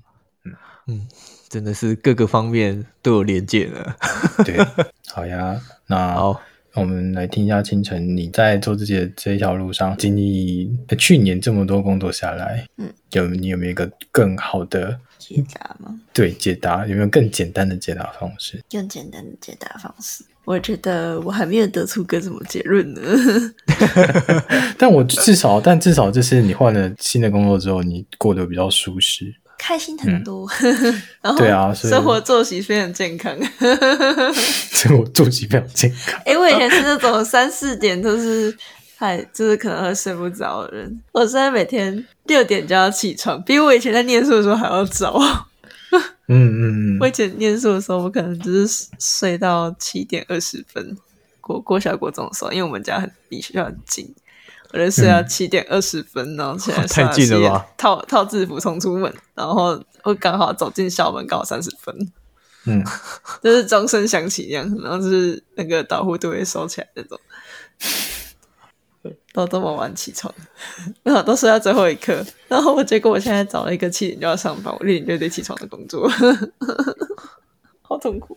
[0.46, 0.54] 嗯
[0.88, 1.08] 嗯，
[1.48, 3.96] 真的是各个方面都有连接的。
[4.44, 4.58] 对，
[5.08, 6.42] 好呀，那好。
[6.76, 16.00] 我们来听一下清晨，你在做自己的这一条路上，经历去年这么多工作下来，嗯，有你有没有一个更好的解答吗？
[16.12, 18.60] 对，解答有没有更简单的解答方式？
[18.72, 23.02] 更简单的解答方式，我觉得我还没有得出个什么结论呢。
[24.76, 29.36] 但我至少，但至少就是你换了新的工作之后，你过得比较舒适。
[29.66, 33.34] 开心很多，嗯、 然后对啊，生活作息非常健康。
[34.74, 36.20] 生活作息非常健康。
[36.26, 38.54] 哎、欸，我以前是那种三四点都是
[38.98, 45.18] 还就是可能会睡不着的人，我现在每天六点就要起床，比我以前在念书的时候还要早。
[45.94, 50.98] 嗯嗯嗯，我以前念书的时候，我可能只是睡到七点二十分，
[51.40, 54.14] 国国小国中的时候，因为我们家很离学校很近。
[54.74, 56.84] 我就睡到七点二十分，嗯、然后起来
[57.78, 61.96] 套套制服冲出门，然后我刚好走进校门，刚好三十分，
[62.66, 62.84] 嗯，
[63.44, 67.20] 就是钟声响起一样，然后就是那个导护都会收起来那种，
[69.32, 70.34] 都这么晚起床，
[71.04, 76.10] 然后都睡到最后一刻，然后我结果我现在找了一个七点就要上班，我六点就得起床的工作，
[77.84, 78.36] 好痛苦。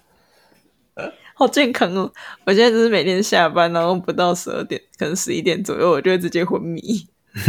[1.39, 2.11] 好健康哦！
[2.47, 7.07] 我现在就是每天下班，然后不到十二点，可能十一点左右，我就会直接昏迷，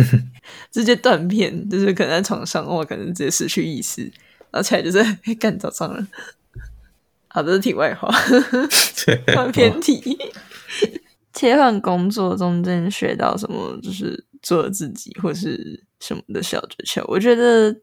[0.70, 4.02] 直接断片，就是可能在床上，我可能直接失去意识，
[4.52, 5.02] 然后起来就是
[5.40, 6.06] 干早上了。
[7.30, 8.12] 好的，这是题外话，
[9.34, 10.18] 换偏题。
[11.34, 13.80] 切换工作中间学到什么？
[13.82, 17.06] 就是做自己或是什么的小诀窍？
[17.08, 17.74] 我觉得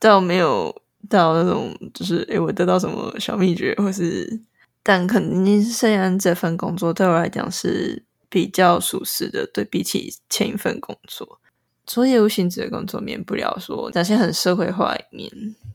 [0.00, 0.74] 倒没有
[1.08, 4.40] 到那种，就是诶我得到什么小秘诀，或是。
[4.82, 11.38] 但肯定是，虽然这份工作对我来讲是比较舒适的，对比起前一份工作，
[11.86, 15.30] 做业务性质的工作，免不了说那些很社会化一面。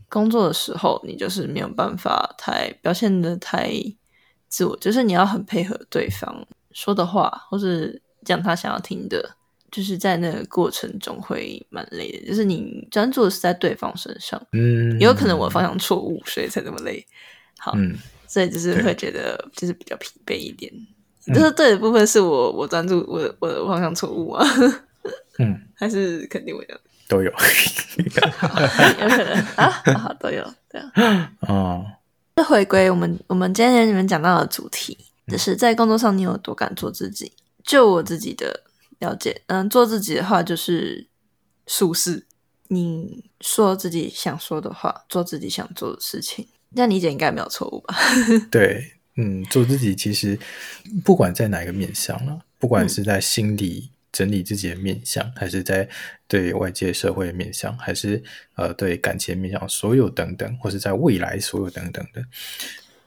[0.09, 3.71] 工作的时候，你就是没有办法太表现的太
[4.49, 9.37] 自我，就是你要很配合对方说的话，或是讲他想要听的，
[9.71, 12.27] 就是在那个过程中会蛮累的。
[12.27, 17.05] 就是你专注的是在对方身上，嗯，有可能我方向错误，所以才这么累。
[17.57, 17.71] 好。
[17.75, 17.97] 嗯
[18.27, 20.71] 所以就是会觉得就是比较疲惫一点，
[21.27, 24.45] 就是对的部分是我我专注我我的方向错误啊，
[25.39, 27.31] 嗯，还是肯定我的都有，
[27.97, 29.33] 有可能。
[29.55, 31.85] 啊，好都有对啊， 哦，
[32.35, 34.97] 这回归我们我们今天你们讲到的主题，
[35.27, 37.31] 就是在工作上你有多敢做自己？
[37.63, 38.63] 就我自己的
[38.99, 41.07] 了解，嗯，做自己的话就是
[41.65, 42.25] 舒适，
[42.69, 46.47] 你说自己想说的话，做自己想做的事情。
[46.69, 47.95] 那理解应该没有错误吧？
[48.51, 50.37] 对，嗯，做自己其实
[51.03, 55.87] 不管在哪一个面向了，不管是在心理整理自己的面向，嗯、还是在
[56.27, 58.21] 对外界社会的面向，还是
[58.55, 62.23] 呃对感情面向，所有等等，或是在未来所有等等的，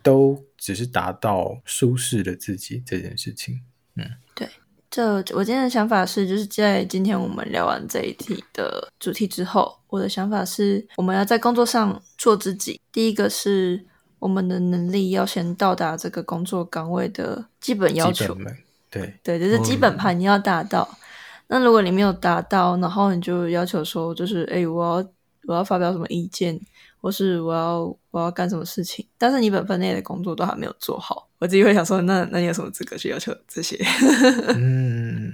[0.02, 3.60] 都只是达到舒适的自己这件事情。
[3.96, 4.29] 嗯，对。
[4.90, 12.80] 这我今天的想法是，就是在今天我们聊完这一题的主题之后，我的想法是，我们要在工作上做自己。
[12.90, 13.84] 第一个是
[14.18, 18.36] 我们的能力要先到达这个工作岗位的基本要求，
[18.90, 20.88] 对对，就是基本盘你要达到。
[20.90, 20.96] 嗯、
[21.46, 25.08] 那如果你没有达到，然后你就要求说，就是哎，我要
[25.46, 26.60] 我要发表什么意见，
[27.00, 33.76] 或是我要我要干什么事情，但是你本分内的工作都还没有做好，我自己会想说，那那你有什么资格去要求这些？
[34.54, 35.32] 嗯，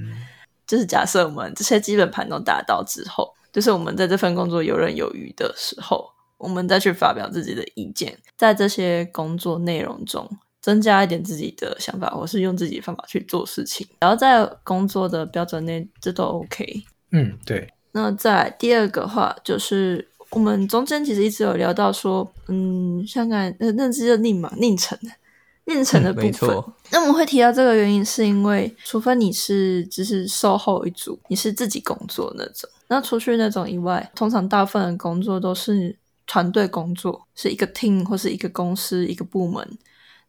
[0.66, 6.08] 就是假设我们这些基本盘都达到之后，就是我们在这份工作游刃有余的时候，
[6.38, 10.28] 我们再去发表自己的意见，在这些工作内容中
[10.60, 16.84] 增加一点自己的想法，或是用自己的方法去做事情，然后在工作的标准内，这都 OK。
[17.12, 17.68] 嗯，对。
[17.92, 24.99] 那在第二个话，就是我们中间其实一直有聊到说，嗯，香港呃，那这叫佞嘛，宁城，
[25.64, 26.51] 宁城的部分。
[26.51, 35.97] 嗯、那我们会提到这个原因，是因为除非你是只是售后一组，你是自己工作那种，那除去那种以外，通常大部分的工作都是
[36.27, 39.79] 团队工作，是一个 team 或是一个公司一个部门，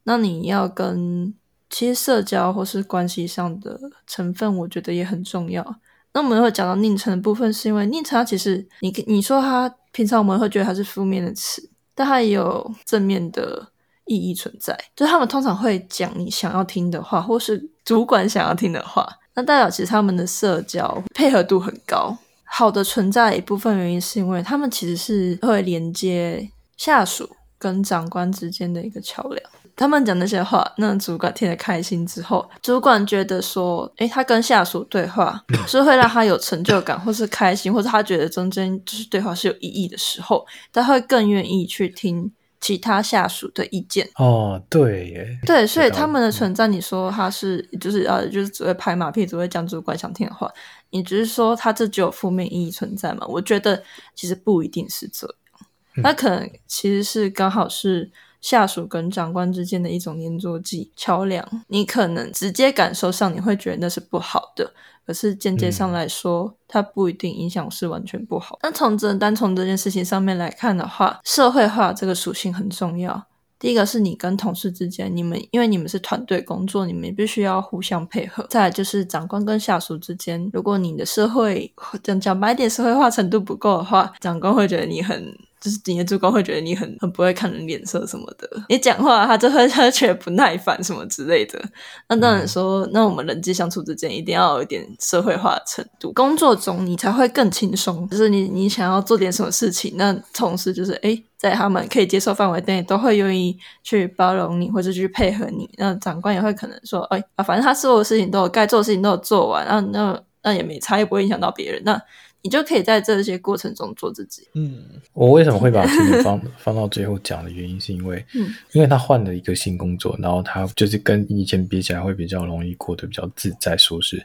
[0.03, 1.33] 那你要跟
[1.69, 5.75] 其实社交或是关系上的成分，我觉得也很重要。
[6.13, 13.67] 那我们会讲到宁城的部分，是因为宁城它其实你你说它平常我们会觉得它是负面的词，但它也有正面的
[14.05, 14.77] 意义存在。
[14.95, 19.09] 就是他们通常会讲你想要听的话，或是主管想要听的话。
[19.33, 22.15] 那代表其实他们的社交配合度很高。
[22.43, 27.27] 好的存在一部分原因是因为他们其实是会连接下属
[27.57, 29.49] 跟长官之间的一个桥梁。
[29.77, 44.09] 他们讲那些话，那主管听得开心之后，主管觉得说，诶，他跟下属对话是会让他有成就感，或是开心，或者他觉得中间就是对话是有意义的时候，他会更愿意去听其他下属的意见。
[44.15, 50.51] 哦，对耶，对，所以他们的存在，你说他是就是呃，就是只会拍马屁，只会讲主管想听的话，
[50.89, 53.27] 你只是说他这只有负面意义存在嘛？
[53.27, 53.83] 我觉得
[54.15, 58.11] 其实不一定是这样，他可能其实是刚好是。
[58.39, 64.71] 下属跟长官之间的一种黏着剂桥梁，你可能直接感受上你会觉得那是不好的，
[65.05, 68.59] 可是间接上来说，嗯、它不一定影响是完全不好。
[68.61, 73.25] 那从这单从这件事情上面来看的话，社会化这个属性很重要。
[73.59, 78.45] 第一个是你跟同事之间，你们因为你们是团队工作，你们必须要互相配合。
[78.51, 81.73] 再来就是长官跟下属之间，如果你的社会
[82.03, 85.35] 讲讲白点，社会化程度不够的话，长官会觉得你很。
[85.59, 91.59] 就是你的主管会觉得你很很不会看人脸色什么的，你讲话他就会他就觉得不耐烦什么之类的。
[92.07, 98.07] 那当然说，那我们人际相处之间一定要有一点社会化的程度，工作中你才会更轻松。
[98.09, 105.69] 就是你你想要做点什么事情，那同事就是诶，在他们可以接受范围内，都会愿意去包容你或者去配合你。
[105.77, 111.81] 那长官也会可能说，哎啊，反正他所有事情都有该做的事情都有做完，那那那也没差，也不会影响到别人。
[111.83, 111.99] 那
[112.47, 114.47] 你就可以在这些过程中做自己。
[114.53, 114.81] 嗯，
[115.11, 124.23] 我为什么会把题目放放到最后讲的原因，是因为，嗯，因为他换了一个新工作，然后他就是跟以前比起来会比较容易过得比较自在舒适。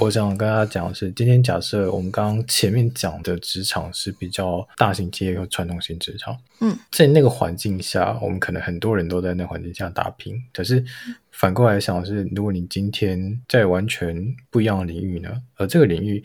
[0.00, 10.34] 我想跟大家讲的是，今天假设我们刚刚前面讲的职场是比较大型企业和传统型职场，嗯，在那个环境下，我们可能很多人都在那环境下打拼。
[10.52, 10.84] 可是
[11.30, 16.20] 反过来想的是，如果你今天在完全不一样的领域呢，而这个领域。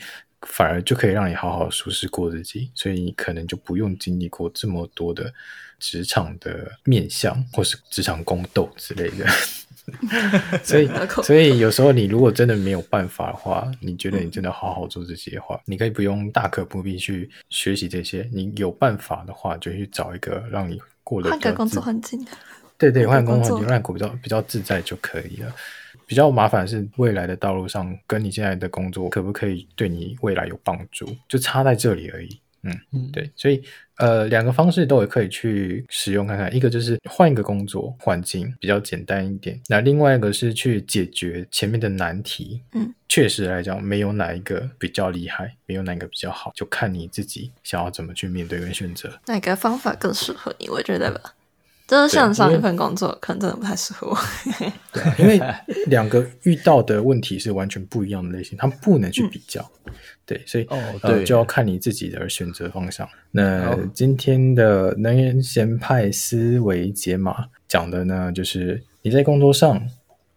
[0.48, 5.34] 反而就可以让你好好舒适过自己，所以你可能就不用经历过这么多的
[5.80, 9.26] 职场的面向，或是职场宫斗之类的。
[10.64, 10.88] 所以，
[11.24, 18.30] 所以有时候你如果真的没有办法的话，你觉得你真的好好做这些话，你可以不用大可不必去学习这些。
[18.32, 22.24] 你有办法的话，就去找一个让你过得换个工作环境。
[22.78, 25.52] 对对，换工作环境，让你过比较比较自在就可以了。
[26.10, 32.40] 比较麻烦是未来的道路上，跟你现在的工作可不可以对你未来有帮助，就差在这里而已。
[32.64, 33.62] 嗯嗯，对，所以
[33.98, 36.54] 呃，两个方式都也可以去使用看看。
[36.54, 39.62] 一个就是换一个工作环境，比较简单一点。
[39.68, 42.60] 那另外一个是去解决前面的难题。
[42.74, 49.10] 嗯，确实来讲，没有哪一个比较厉害，没有哪一个比较好，就看你自己想要怎么去面对跟选择。
[49.28, 50.68] 哪个方法更适合你？
[50.70, 51.36] 我觉得吧。
[51.90, 54.18] 就是像上一份工作，可能真的不太适合我。
[54.94, 55.42] 对，因为
[55.88, 59.60] 两个遇到的问题是完全不一样的类型，他们不能去比较。
[59.86, 63.10] 嗯、对，所以哦，对、呃，就要看你自己的选择方向。
[63.32, 69.82] 那今天的能源咸派思维解码讲的呢，就是你在工作上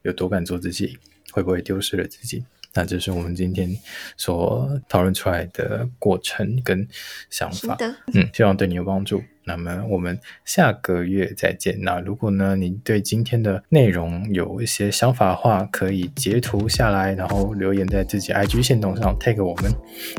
[0.02, 0.96] 有多敢做自己，
[1.32, 2.42] 会不会丢失了自己？
[2.72, 3.70] 那这是我们今天
[4.16, 6.88] 所讨论出来的过程跟
[7.28, 7.76] 想法。
[8.14, 9.22] 嗯，希望对你有帮助。
[9.44, 11.76] 那么我们下个月再见。
[11.82, 19.72] 那如果呢，你对今天的内容有一些想法的话，可以截图下来，然后留言在自己 IG 线动上 tag 我们，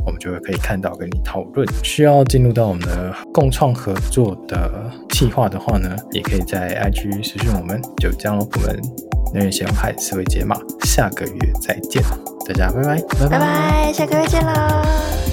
[0.05, 1.67] 我们就会可以看到跟你讨论。
[1.83, 7.81] 需要进入到我们的共创合作的计划的话呢，也可以在 IG 私讯我们。
[7.97, 8.81] 就这样，我们
[9.33, 12.03] 能源咸派思维解码，下个月再见，
[12.47, 15.32] 大家拜拜，拜拜，拜拜，下个月见喽。